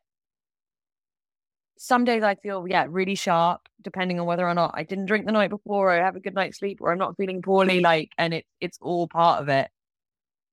[1.81, 5.25] some days I feel, yeah, really sharp, depending on whether or not I didn't drink
[5.25, 7.79] the night before, or I have a good night's sleep, or I'm not feeling poorly,
[7.79, 9.69] like, and it, it's all part of it.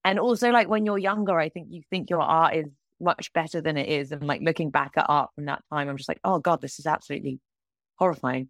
[0.05, 2.67] And also, like, when you're younger, I think you think your art is
[3.01, 4.13] much better than it is.
[4.13, 6.79] And like looking back at art from that time, I'm just like, oh God, this
[6.79, 7.41] is absolutely
[7.97, 8.49] horrifying.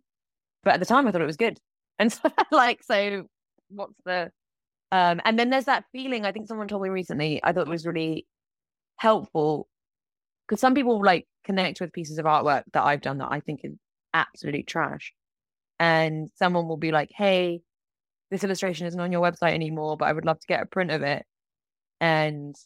[0.63, 1.59] But at the time, I thought it was good.
[1.99, 3.27] And so, like, so
[3.71, 4.31] what's the,
[4.93, 7.71] um, and then there's that feeling, I think someone told me recently, I thought it
[7.71, 8.27] was really
[8.99, 9.67] helpful
[10.47, 13.61] because some people like connect with pieces of artwork that I've done that I think
[13.65, 13.75] is
[14.15, 15.13] absolute trash.
[15.79, 17.61] And someone will be like, hey,
[18.31, 20.91] this illustration isn't on your website anymore, but I would love to get a print
[20.91, 21.25] of it.
[22.01, 22.57] And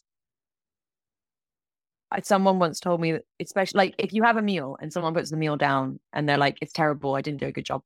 [2.23, 5.37] someone once told me, especially like if you have a meal and someone puts the
[5.37, 7.83] meal down and they're like, it's terrible, I didn't do a good job,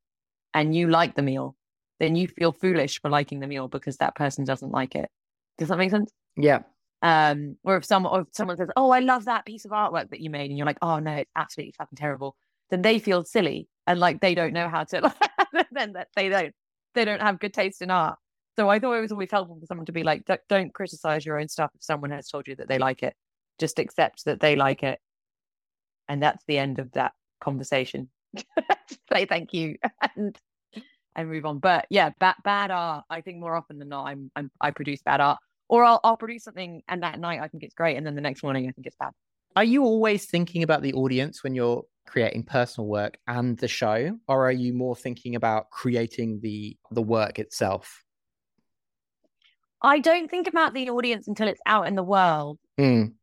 [0.54, 1.56] and you like the meal,
[2.00, 5.10] then you feel foolish for liking the meal because that person doesn't like it.
[5.58, 6.12] Does that make sense?
[6.36, 6.60] Yeah.
[7.02, 10.10] Um, or if someone or if someone says, "Oh, I love that piece of artwork
[10.10, 12.36] that you made," and you're like, "Oh no, it's absolutely fucking terrible,"
[12.70, 15.14] then they feel silly and like they don't know how to.
[15.72, 16.54] then that they don't
[16.96, 18.18] they don't have good taste in art.
[18.58, 21.26] So I thought it was always helpful for someone to be like, "Don't, don't criticize
[21.26, 23.16] your own stuff if someone has told you that they like it.
[23.60, 25.00] Just accept that they like it,
[26.08, 28.10] and that's the end of that conversation.
[29.14, 29.78] Say thank you
[30.16, 30.38] and
[31.16, 31.60] and move on.
[31.60, 33.06] But yeah, bad bad art.
[33.10, 36.18] I think more often than not, I'm, I'm I produce bad art or I'll, I'll
[36.18, 38.72] produce something and that night I think it's great and then the next morning I
[38.72, 39.12] think it's bad.
[39.56, 44.18] Are you always thinking about the audience when you're creating personal work and the show,
[44.28, 48.04] or are you more thinking about creating the the work itself?
[49.82, 52.60] I don't think about the audience until it's out in the world.
[52.80, 53.14] Mm.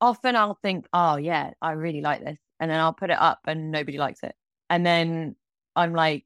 [0.00, 2.38] often I'll think, oh yeah, I really like this.
[2.60, 4.34] And then I'll put it up and nobody likes it.
[4.70, 5.34] And then
[5.74, 6.24] I'm like,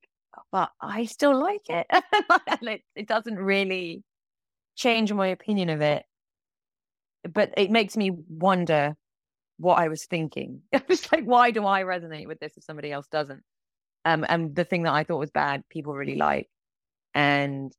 [0.50, 1.86] but I still like it.
[2.62, 4.02] it, it doesn't really
[4.74, 6.04] change my opinion of it.
[7.30, 8.96] But it makes me wonder
[9.58, 10.62] what I was thinking.
[10.72, 13.42] it's like, why do I resonate with this if somebody else doesn't?
[14.04, 16.48] Um, and the thing that I thought was bad, people really like.
[17.14, 17.72] And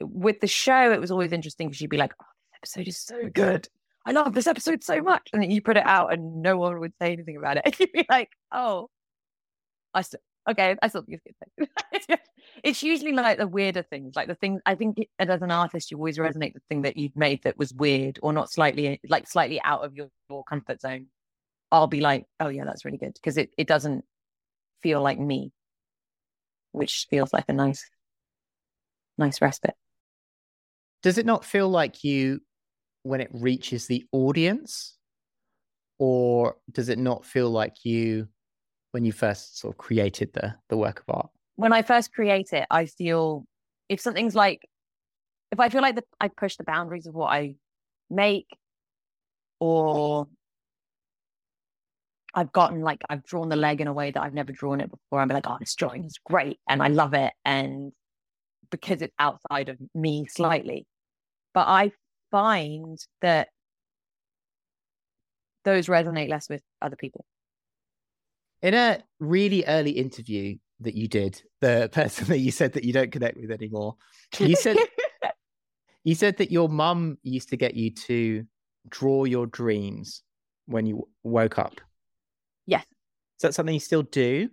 [0.00, 2.26] with the show, it was always interesting because you'd be like, oh,
[2.62, 3.68] this episode is so good.
[4.04, 5.28] I love this episode so much.
[5.32, 7.62] And then you put it out and no one would say anything about it.
[7.66, 8.88] And you'd be like, oh,
[9.94, 10.20] I still,
[10.50, 11.38] okay, I still think it's
[12.06, 12.18] good.
[12.64, 15.90] it's usually like the weirder things, like the things I think it, as an artist,
[15.90, 19.28] you always resonate the thing that you've made that was weird or not slightly, like
[19.28, 21.06] slightly out of your, your comfort zone.
[21.70, 24.04] I'll be like, oh yeah, that's really good because it, it doesn't
[24.82, 25.52] feel like me,
[26.72, 27.84] which feels like a nice,
[29.16, 29.74] nice respite.
[31.02, 32.40] Does it not feel like you
[33.02, 34.96] when it reaches the audience?
[35.98, 38.28] Or does it not feel like you
[38.92, 41.30] when you first sort of created the the work of art?
[41.58, 43.44] When I first create it, I feel
[43.88, 44.60] if something's like
[45.50, 47.56] if I feel like the, I push the boundaries of what I
[48.08, 48.46] make,
[49.58, 50.28] or
[52.32, 54.88] I've gotten like I've drawn the leg in a way that I've never drawn it
[54.88, 55.20] before.
[55.20, 57.90] I'm like, oh, this drawing is great, and I love it, and
[58.70, 60.86] because it's outside of me slightly.
[61.54, 61.90] But I
[62.30, 63.48] find that
[65.64, 67.24] those resonate less with other people.
[68.62, 72.92] In a really early interview that you did, the person that you said that you
[72.92, 73.96] don't connect with anymore,
[74.38, 74.76] you said
[76.04, 78.44] you said that your mum used to get you to
[78.88, 80.22] draw your dreams
[80.66, 81.80] when you woke up.
[82.66, 82.82] Yes.
[82.82, 84.50] Is that something you still do?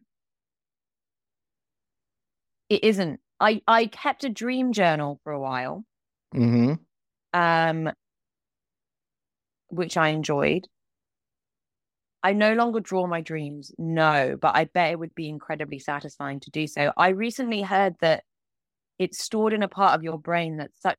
[2.69, 3.19] It isn't.
[3.39, 5.85] I I kept a dream journal for a while.
[6.33, 6.73] Mm-hmm.
[7.33, 7.91] Um
[9.69, 10.67] which I enjoyed.
[12.25, 16.39] I no longer draw my dreams, no, but I bet it would be incredibly satisfying
[16.39, 16.91] to do so.
[16.97, 18.23] I recently heard that
[18.97, 20.97] it's stored in a part of your brain that's such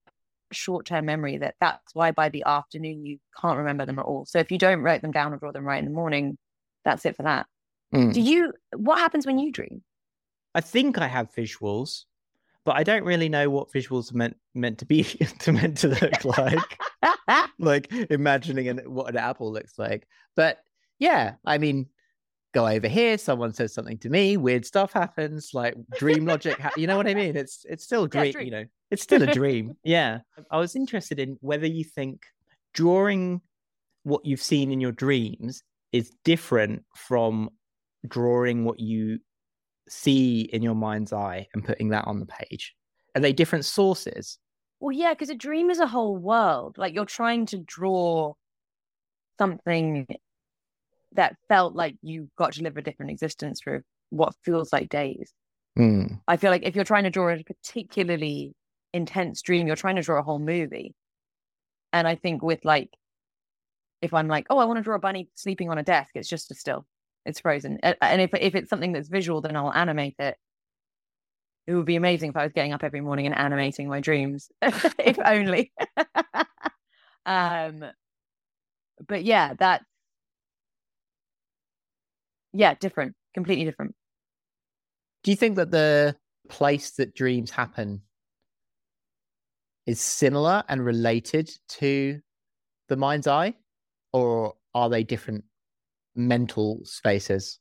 [0.53, 4.25] short-term memory that that's why by the afternoon you can't remember them at all.
[4.25, 6.39] So if you don't write them down or draw them right in the morning,
[6.85, 7.47] that's it for that.
[7.93, 8.13] Mm.
[8.13, 8.53] Do you?
[8.77, 9.83] What happens when you dream?
[10.55, 12.05] I think I have visuals,
[12.65, 15.03] but I don't really know what visuals are meant meant to be
[15.41, 16.79] to meant to look like.
[17.59, 20.07] like imagining an, what an apple looks like.
[20.37, 20.61] But
[20.99, 21.87] yeah, I mean,
[22.55, 26.59] go over here, someone says something to me, weird stuff happens, like dream logic.
[26.59, 27.37] Ha- you know what I mean?
[27.37, 28.45] It's it's still dream, yeah, dream.
[28.47, 29.77] you know, it's still a dream.
[29.85, 30.21] yeah.
[30.51, 32.23] I was interested in whether you think
[32.73, 33.41] drawing
[34.05, 37.51] what you've seen in your dreams is different from
[38.07, 39.19] drawing what you
[39.89, 42.75] see in your mind's eye and putting that on the page.
[43.15, 44.39] Are they different sources?
[44.81, 46.77] Well, yeah, because a dream is a whole world.
[46.79, 48.35] Like you're trying to draw
[49.39, 50.07] something
[51.13, 55.33] that felt like you got to live a different existence for what feels like days.
[55.79, 56.21] Mm.
[56.27, 58.55] I feel like if you're trying to draw a particularly
[58.93, 60.95] intense dream, you're trying to draw a whole movie.
[61.93, 62.91] And I think with like,
[64.03, 66.29] if I'm like, oh, I want to draw a bunny sleeping on a desk, it's
[66.29, 66.87] just a still,
[67.25, 67.79] it's frozen.
[67.83, 70.37] And if if it's something that's visual, then I'll animate it.
[71.67, 74.51] It would be amazing if I was getting up every morning and animating my dreams,
[74.63, 75.73] if only.
[77.27, 77.85] um,
[79.07, 79.85] but yeah, that's
[82.57, 83.95] yeah, different, completely different.
[85.23, 86.17] Do you think that the
[86.49, 88.03] place that dreams happen
[89.87, 92.21] is similar and related to
[92.89, 93.55] the mind's eye,
[94.13, 95.45] or are they different
[96.15, 97.59] mental spaces?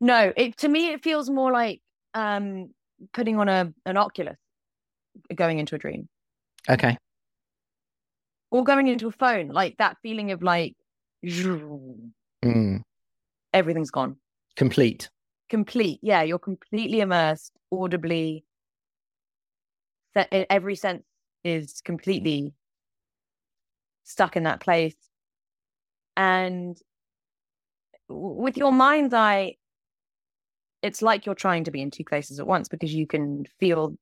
[0.00, 1.80] No, it to me it feels more like
[2.14, 2.70] um
[3.12, 4.36] putting on a an oculus
[5.34, 6.08] going into a dream.
[6.68, 6.96] Okay.
[8.50, 10.74] Or going into a phone, like that feeling of like
[11.24, 12.82] mm
[13.52, 14.16] everything's gone.
[14.56, 15.10] Complete.
[15.48, 15.98] Complete.
[16.02, 18.44] Yeah, you're completely immersed, audibly.
[20.14, 21.04] Every sense
[21.44, 22.54] is completely
[24.04, 24.96] stuck in that place.
[26.16, 26.76] And
[28.08, 29.56] with your mind's eye,
[30.82, 33.96] it's like you're trying to be in two places at once because you can feel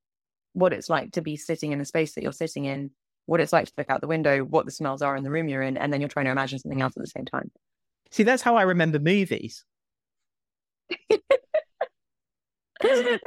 [0.53, 2.89] what it's like to be sitting in the space that you're sitting in,
[3.27, 5.47] what it's like to look out the window, what the smells are in the room
[5.47, 7.51] you're in, and then you're trying to imagine something else at the same time.
[8.11, 9.63] See, that's how I remember movies.
[12.81, 13.19] that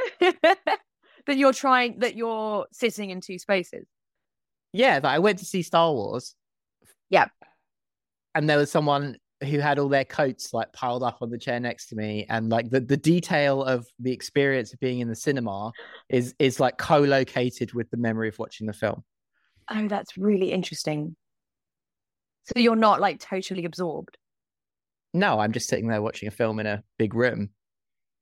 [1.29, 3.87] you're trying that you're sitting in two spaces.
[4.73, 6.35] Yeah, that I went to see Star Wars.
[7.11, 7.27] Yeah.
[8.35, 11.61] And there was someone who had all their coats like piled up on the chair
[11.61, 15.17] next to me and like the, the detail of the experience of being in the
[15.17, 15.73] cinema
[16.09, 19.03] is is like co-located with the memory of watching the film
[19.69, 21.17] oh that's really interesting
[22.45, 24.17] So you're not like totally absorbed.
[25.14, 27.51] No, I'm just sitting there watching a film in a big room.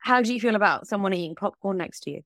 [0.00, 2.22] How do you feel about someone eating popcorn next to you?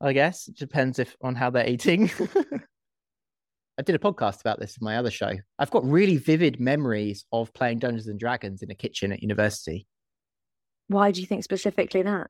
[0.00, 2.10] I guess it depends if on how they're eating.
[3.78, 5.32] I did a podcast about this in my other show.
[5.58, 9.86] I've got really vivid memories of playing Dungeons and Dragons in a kitchen at university.
[10.88, 12.28] Why do you think specifically that?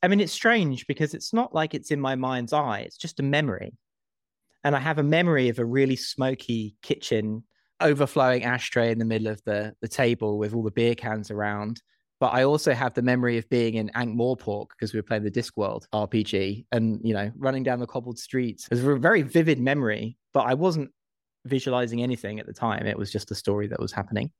[0.00, 3.18] I mean, it's strange because it's not like it's in my mind's eye, it's just
[3.18, 3.74] a memory.
[4.62, 7.44] And I have a memory of a really smoky kitchen,
[7.80, 11.80] overflowing ashtray in the middle of the, the table with all the beer cans around.
[12.20, 15.22] But I also have the memory of being in Ankh Morpork because we were playing
[15.22, 18.64] the Discworld RPG and, you know, running down the cobbled streets.
[18.64, 20.90] It was a very vivid memory, but I wasn't
[21.44, 22.86] visualizing anything at the time.
[22.86, 24.32] It was just a story that was happening.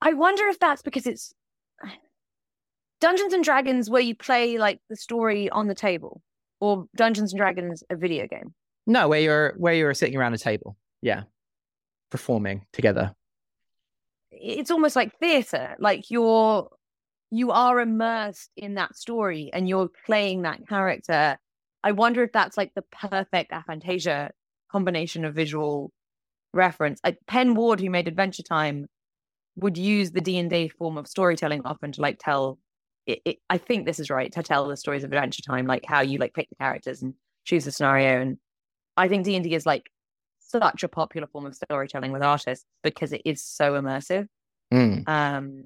[0.00, 1.32] I wonder if that's because it's
[3.00, 6.22] Dungeons and Dragons where you play like the story on the table,
[6.60, 8.54] or Dungeons and Dragons a video game.
[8.86, 11.22] No, where you're where you're sitting around a table, yeah,
[12.14, 13.12] performing together.
[14.30, 15.74] It's almost like theater.
[15.80, 16.70] Like you're
[17.32, 21.36] you are immersed in that story and you're playing that character.
[21.82, 24.30] I wonder if that's like the perfect aphantasia
[24.70, 25.90] combination of visual
[26.52, 27.00] reference.
[27.02, 28.86] Like Pen Ward, who made Adventure Time,
[29.56, 32.60] would use the D and D form of storytelling often to like tell.
[33.08, 35.84] It, it, I think this is right to tell the stories of Adventure Time, like
[35.84, 37.14] how you like pick the characters and
[37.44, 38.20] choose the scenario.
[38.20, 38.38] And
[38.96, 39.90] I think D and D is like
[40.60, 44.26] such a popular form of storytelling with artists because it is so immersive.
[44.72, 45.08] Mm.
[45.08, 45.64] Um,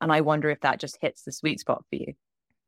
[0.00, 2.14] and I wonder if that just hits the sweet spot for you.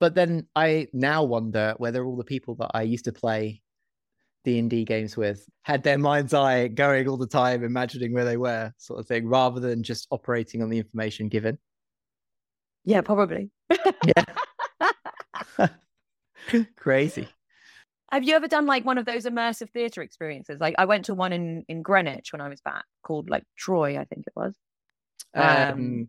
[0.00, 3.62] But then I now wonder whether all the people that I used to play
[4.44, 8.24] D and D games with had their mind's eye going all the time, imagining where
[8.24, 11.58] they were, sort of thing, rather than just operating on the information given.
[12.84, 13.50] Yeah, probably.
[14.04, 15.68] Yeah.
[16.76, 17.28] Crazy.
[18.12, 20.60] Have you ever done like one of those immersive theatre experiences?
[20.60, 23.98] Like I went to one in in Greenwich when I was back, called like Troy,
[23.98, 24.54] I think it was.
[25.34, 26.08] Um,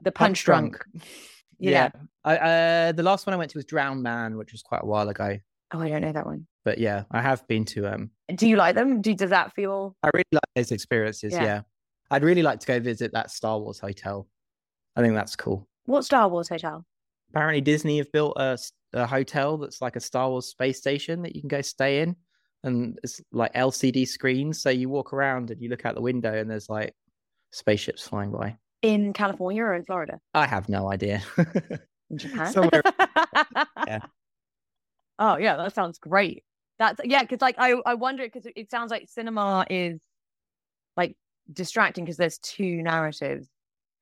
[0.00, 0.76] The Punchdrunk.
[1.58, 1.90] Yeah.
[2.24, 4.86] I, uh, the last one I went to was Drowned Man, which was quite a
[4.86, 5.38] while ago.
[5.72, 6.48] Oh, I don't know that one.
[6.64, 7.86] But yeah, I have been to.
[7.86, 9.00] Um, Do you like them?
[9.00, 9.94] Do does that feel?
[10.02, 11.32] I really like those experiences.
[11.32, 11.44] Yeah.
[11.44, 11.60] Yeah.
[12.10, 14.26] I'd really like to go visit that Star Wars hotel.
[14.96, 15.68] I think that's cool.
[15.84, 16.84] What Star Wars hotel?
[17.34, 18.58] Apparently, Disney have built a
[19.06, 22.14] hotel that's like a Star Wars space station that you can go stay in,
[22.62, 24.60] and it's like LCD screens.
[24.60, 26.94] So you walk around and you look out the window, and there's like
[27.50, 28.56] spaceships flying by.
[28.82, 30.18] In California or in Florida?
[30.34, 31.22] I have no idea.
[32.10, 32.52] In Japan?
[32.52, 32.82] Somewhere-
[33.86, 34.00] Yeah.
[35.18, 36.44] Oh yeah, that sounds great.
[36.78, 40.02] That's yeah, because like I I wonder because it, it sounds like cinema is
[40.96, 41.16] like
[41.50, 43.48] distracting because there's two narratives.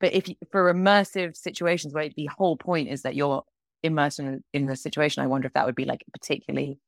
[0.00, 3.42] But if you, for immersive situations where the whole point is that you're
[3.82, 6.78] immersed in in the situation, I wonder if that would be like particularly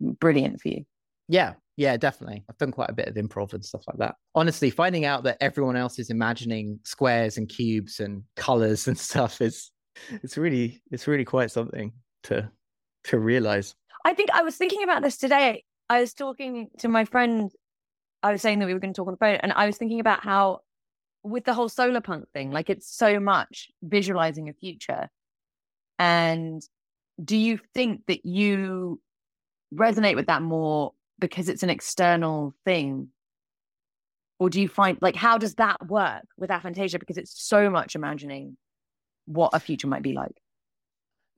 [0.00, 0.84] brilliant for you.
[1.28, 2.44] Yeah, yeah, definitely.
[2.48, 4.14] I've done quite a bit of improv and stuff like that.
[4.34, 9.40] Honestly, finding out that everyone else is imagining squares and cubes and colors and stuff
[9.40, 9.70] is
[10.22, 11.92] it's really it's really quite something
[12.24, 12.50] to
[13.04, 13.74] to realize.
[14.04, 15.64] I think I was thinking about this today.
[15.88, 17.50] I was talking to my friend.
[18.22, 19.76] I was saying that we were going to talk on the phone, and I was
[19.76, 20.60] thinking about how,
[21.26, 25.08] with the whole solar punk thing, like it's so much visualizing a future.
[25.98, 26.62] And
[27.22, 29.00] do you think that you
[29.74, 33.08] resonate with that more because it's an external thing?
[34.38, 37.00] Or do you find, like, how does that work with aphantasia?
[37.00, 38.58] Because it's so much imagining
[39.24, 40.36] what a future might be like.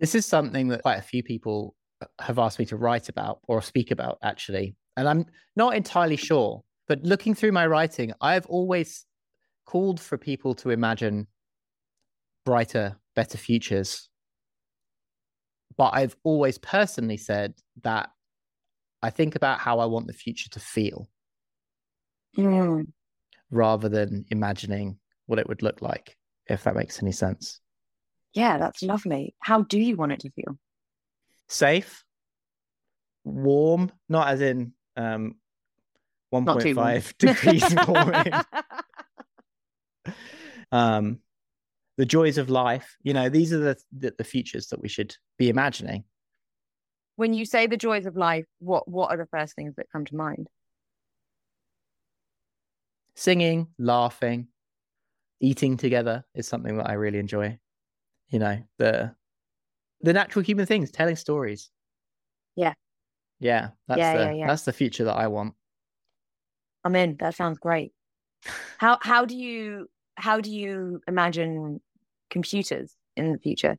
[0.01, 3.39] This is something that quite a few people uh, have asked me to write about
[3.47, 4.75] or speak about actually.
[4.97, 9.07] And I'm not entirely sure, but looking through my writing, I've always
[9.69, 11.27] called for people to imagine
[12.47, 14.09] brighter, better futures.
[15.77, 18.09] But I've always personally said that
[19.03, 21.11] I think about how I want the future to feel
[23.51, 26.17] rather than imagining what it would look like,
[26.47, 27.61] if that makes any sense.
[28.33, 29.35] Yeah, that's lovely.
[29.41, 30.59] How do you want it to feel?
[31.47, 32.05] Safe,
[33.23, 35.35] warm, not as in um,
[36.33, 36.95] Not too warm.
[36.95, 38.33] 1.5 degrees warming.
[40.73, 41.19] um,
[41.97, 45.17] the joys of life, you know, these are the, the the futures that we should
[45.37, 46.05] be imagining.
[47.19, 50.05] when you say the joys of life, what what are the first things that come
[50.05, 50.49] to mind?
[53.17, 54.47] Singing, laughing,
[55.41, 57.59] eating together is something that I really enjoy.
[58.31, 59.17] You know, the
[60.03, 61.71] the natural human things, telling stories.
[62.55, 62.75] Yeah.
[63.41, 64.47] Yeah, that's Yeah, the yeah, yeah.
[64.47, 65.55] that's the future that I want.
[66.85, 67.17] I'm in.
[67.19, 67.93] That sounds great.
[68.79, 71.81] How how do you how do you imagine
[72.31, 73.77] computers in the future?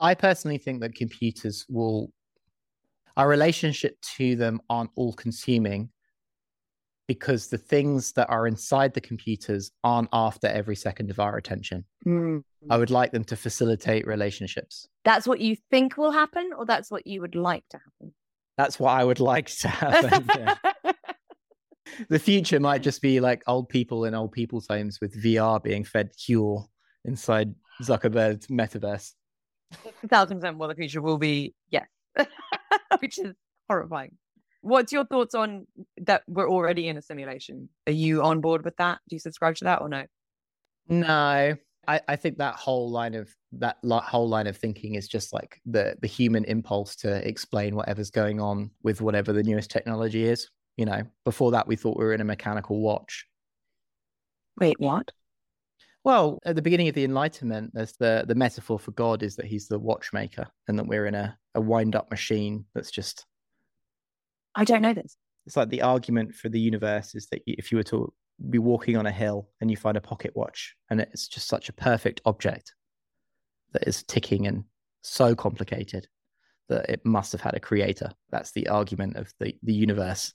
[0.00, 2.12] I personally think that computers will.
[3.16, 5.90] our relationship to them aren't all consuming
[7.08, 11.84] because the things that are inside the computers aren't after every second of our attention.
[12.06, 12.42] Mm.
[12.70, 14.86] I would like them to facilitate relationships.
[15.04, 18.14] That's what you think will happen, or that's what you would like to happen?
[18.58, 20.26] That's what I would like to happen.
[20.36, 20.54] yeah.
[22.08, 25.84] The future might just be like old people in old people's homes with VR being
[25.84, 26.66] fed Huel
[27.04, 29.12] inside Zuckerberg's metaverse.
[30.02, 31.86] A thousand percent what the future will be, yes.
[33.00, 33.34] Which is
[33.68, 34.16] horrifying.
[34.62, 35.66] What's your thoughts on
[35.98, 37.68] that we're already in a simulation?
[37.86, 38.98] Are you on board with that?
[39.08, 40.04] Do you subscribe to that or no?
[40.88, 41.56] No,
[41.86, 45.60] I, I think that whole line of that whole line of thinking is just like
[45.64, 50.48] the the human impulse to explain whatever's going on with whatever the newest technology is.
[50.78, 53.26] You know, before that we thought we were in a mechanical watch.
[54.58, 55.12] Wait, what?
[56.04, 59.46] Well, at the beginning of the Enlightenment, there's the the metaphor for God is that
[59.46, 63.26] he's the watchmaker, and that we're in a a wind up machine that's just.
[64.54, 65.16] I don't know this.
[65.46, 68.12] It's like the argument for the universe is that if you were to
[68.50, 71.68] be walking on a hill and you find a pocket watch, and it's just such
[71.68, 72.72] a perfect object
[73.72, 74.64] that is ticking and
[75.02, 76.06] so complicated
[76.68, 78.10] that it must have had a creator.
[78.30, 80.32] That's the argument of the the universe.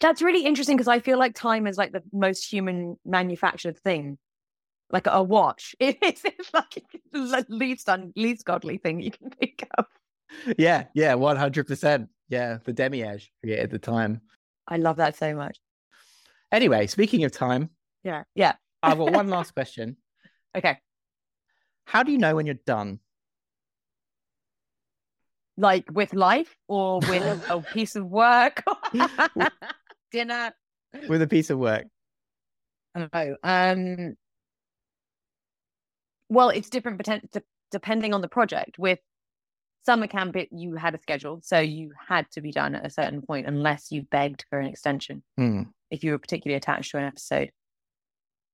[0.00, 4.18] That's really interesting because I feel like time is like the most human manufactured thing.
[4.90, 5.74] Like a watch.
[5.80, 6.82] It's, it's like
[7.12, 9.86] the least un, least godly thing you can think of.
[10.58, 12.08] Yeah, yeah, one hundred percent.
[12.28, 14.22] Yeah, the demiurge created the time.
[14.66, 15.58] I love that so much.
[16.50, 17.70] Anyway, speaking of time,
[18.04, 18.24] Yeah.
[18.34, 18.54] Yeah.
[18.82, 19.96] I've got one last question.
[20.56, 20.78] Okay.
[21.86, 22.98] How do you know when you're done?
[25.56, 28.62] Like with life or with a piece of work?
[30.12, 30.52] Dinner?
[31.08, 31.86] With a piece of work.
[32.94, 33.32] I.
[33.42, 34.14] Um,
[36.28, 38.78] well, it's different poten- depending on the project.
[38.78, 38.98] With
[39.84, 42.90] summer camp, it, you had a schedule, so you had to be done at a
[42.90, 45.62] certain point unless you begged for an extension Hmm.
[45.90, 47.50] if you were particularly attached to an episode.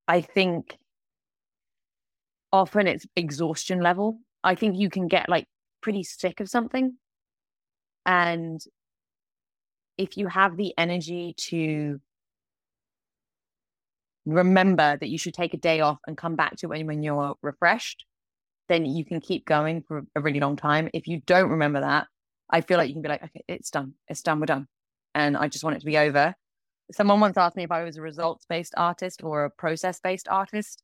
[0.06, 0.78] I think
[2.52, 4.20] often it's exhaustion level.
[4.43, 5.47] I think you can get like
[5.82, 6.97] pretty sick of something.
[8.06, 8.60] And
[9.99, 12.01] if you have the energy to
[14.25, 17.35] remember that you should take a day off and come back to it when you're
[17.43, 18.05] refreshed,
[18.69, 20.89] then you can keep going for a really long time.
[20.95, 22.07] If you don't remember that,
[22.51, 23.95] I feel like you can be like, okay, it's done.
[24.09, 24.41] It's done.
[24.41, 24.69] We're done.
[25.15, 26.35] And I just want it to be over.
[26.93, 30.29] Someone once asked me if I was a results based artist or a process based
[30.29, 30.83] artist,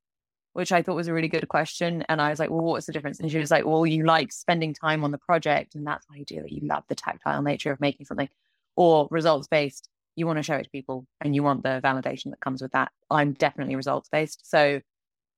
[0.54, 2.04] which I thought was a really good question.
[2.08, 3.20] And I was like, well, what's the difference?
[3.20, 5.74] And she was like, well, you like spending time on the project.
[5.74, 8.28] And that's the idea that you love the tactile nature of making something,
[8.76, 9.88] or results based.
[10.16, 12.72] You want to show it to people and you want the validation that comes with
[12.72, 12.92] that.
[13.10, 14.48] I'm definitely results based.
[14.48, 14.80] So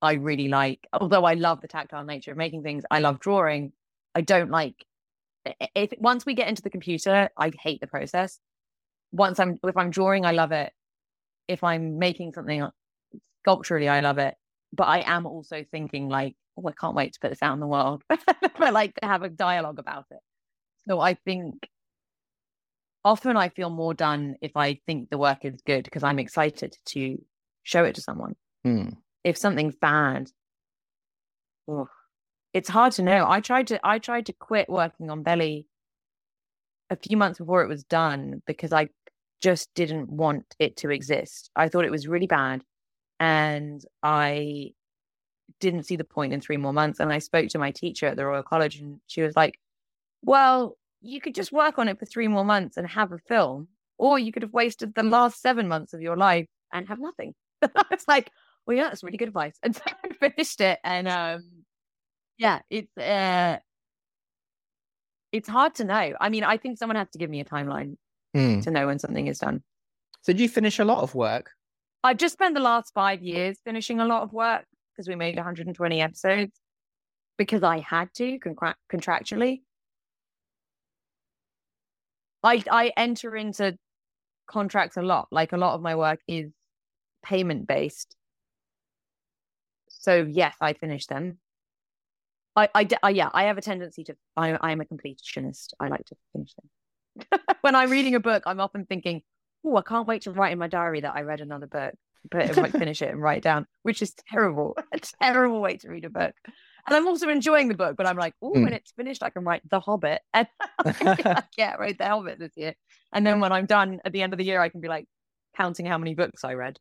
[0.03, 3.73] I really like, although I love the tactile nature of making things, I love drawing.
[4.15, 4.85] I don't like
[5.75, 8.39] if once we get into the computer, I hate the process.
[9.13, 10.73] Once I'm if I'm drawing, I love it.
[11.49, 12.71] If I'm making something uh,
[13.43, 14.35] sculpturally, I love it.
[14.73, 17.61] But I am also thinking like, oh, I can't wait to put this out in
[17.61, 18.03] the world.
[18.59, 20.19] I like to have a dialogue about it.
[20.89, 21.69] So I think
[23.07, 26.77] often I feel more done if I think the work is good because I'm excited
[26.87, 27.23] to
[27.63, 28.35] show it to someone.
[28.65, 28.89] Hmm.
[29.23, 30.29] If something's bad,
[31.69, 31.89] oh,
[32.53, 33.25] it's hard to know.
[33.29, 35.69] I tried to I tried to quit working on Belly
[36.91, 38.89] a few months before it was done because I
[39.41, 41.51] just didn't want it to exist.
[41.55, 42.63] I thought it was really bad
[43.21, 44.73] and I
[45.61, 46.99] didn't see the point in three more months.
[46.99, 49.61] And I spoke to my teacher at the Royal College and she was like,
[50.23, 53.69] Well, you could just work on it for three more months and have a film,
[53.99, 57.35] or you could have wasted the last seven months of your life and have nothing.
[57.91, 58.31] it's like,
[58.67, 59.57] well, yeah, that's really good advice.
[59.63, 61.43] And so I finished it and um
[62.39, 63.59] yeah, it's uh
[65.33, 66.15] it's hard to know.
[66.21, 67.97] I mean, I think someone has to give me a timeline
[68.35, 68.61] Hmm.
[68.61, 69.63] to know when something is done.
[70.23, 71.53] So did you finish a lot of work?
[72.05, 75.37] I've just spent the last five years finishing a lot of work because we made
[75.37, 76.53] 120 episodes
[77.39, 79.63] because I had to contra- contractually.
[82.47, 83.77] I I enter into
[84.47, 85.29] contracts a lot.
[85.31, 86.53] Like a lot of my work is
[87.25, 88.15] payment based.
[89.89, 91.39] So yes, I finish them.
[92.55, 92.69] i
[93.03, 94.17] i yeah, I have a tendency to.
[94.37, 95.75] I I am a completionist.
[95.81, 97.41] I like to finish them.
[97.63, 99.23] when I'm reading a book, I'm often thinking,
[99.65, 101.95] "Oh, I can't wait to write in my diary that I read another book."
[102.31, 104.77] But like finish it and write it down, which is terrible.
[104.93, 106.35] A terrible way to read a book.
[106.87, 108.65] And I'm also enjoying the book, but I'm like, oh, Mm.
[108.65, 110.23] when it's finished, I can write The Hobbit.
[110.35, 110.47] And
[110.85, 112.75] I'll be like, yeah, I wrote The Hobbit this year.
[113.13, 115.07] And then when I'm done at the end of the year, I can be like
[115.57, 116.79] counting how many books I read.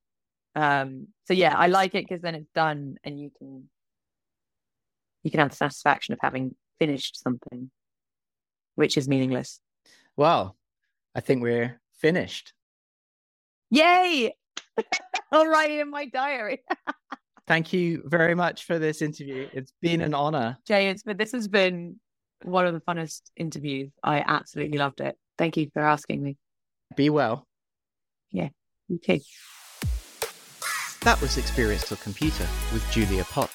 [0.55, 3.69] Um, so yeah, I like it because then it's done and you can
[5.23, 7.71] you can have the satisfaction of having finished something,
[8.75, 9.59] which is meaningless.
[10.15, 10.55] Well,
[11.15, 12.53] I think we're finished.
[13.71, 14.35] Yay!
[15.31, 16.63] I'll write it in my diary.
[17.47, 19.47] Thank you very much for this interview.
[19.53, 20.57] It's been an honor.
[20.65, 21.99] Jay, it's been, this has been
[22.43, 23.91] one of the funnest interviews.
[24.03, 25.15] I absolutely loved it.
[25.37, 26.37] Thank you for asking me.
[26.95, 27.45] Be well.
[28.31, 28.49] Yeah,
[28.87, 29.19] you too.
[31.01, 33.51] That was Experience.Computer with Julia Pott.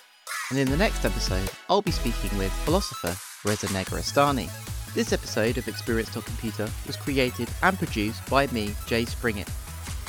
[0.50, 4.48] And in the next episode, I'll be speaking with philosopher Reza Negarestani.
[4.94, 9.48] This episode of Experience.Computer was created and produced by me, Jay Springett.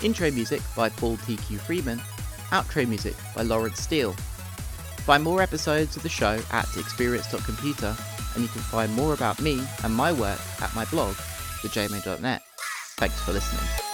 [0.03, 1.99] Intro music by Paul TQ Freeman.
[2.51, 4.13] Outro music by Lawrence Steele.
[5.05, 7.95] Find more episodes of the show at experience.computer
[8.35, 11.15] and you can find more about me and my work at my blog,
[11.61, 12.41] thejaymo.net.
[12.97, 13.90] Thanks for listening.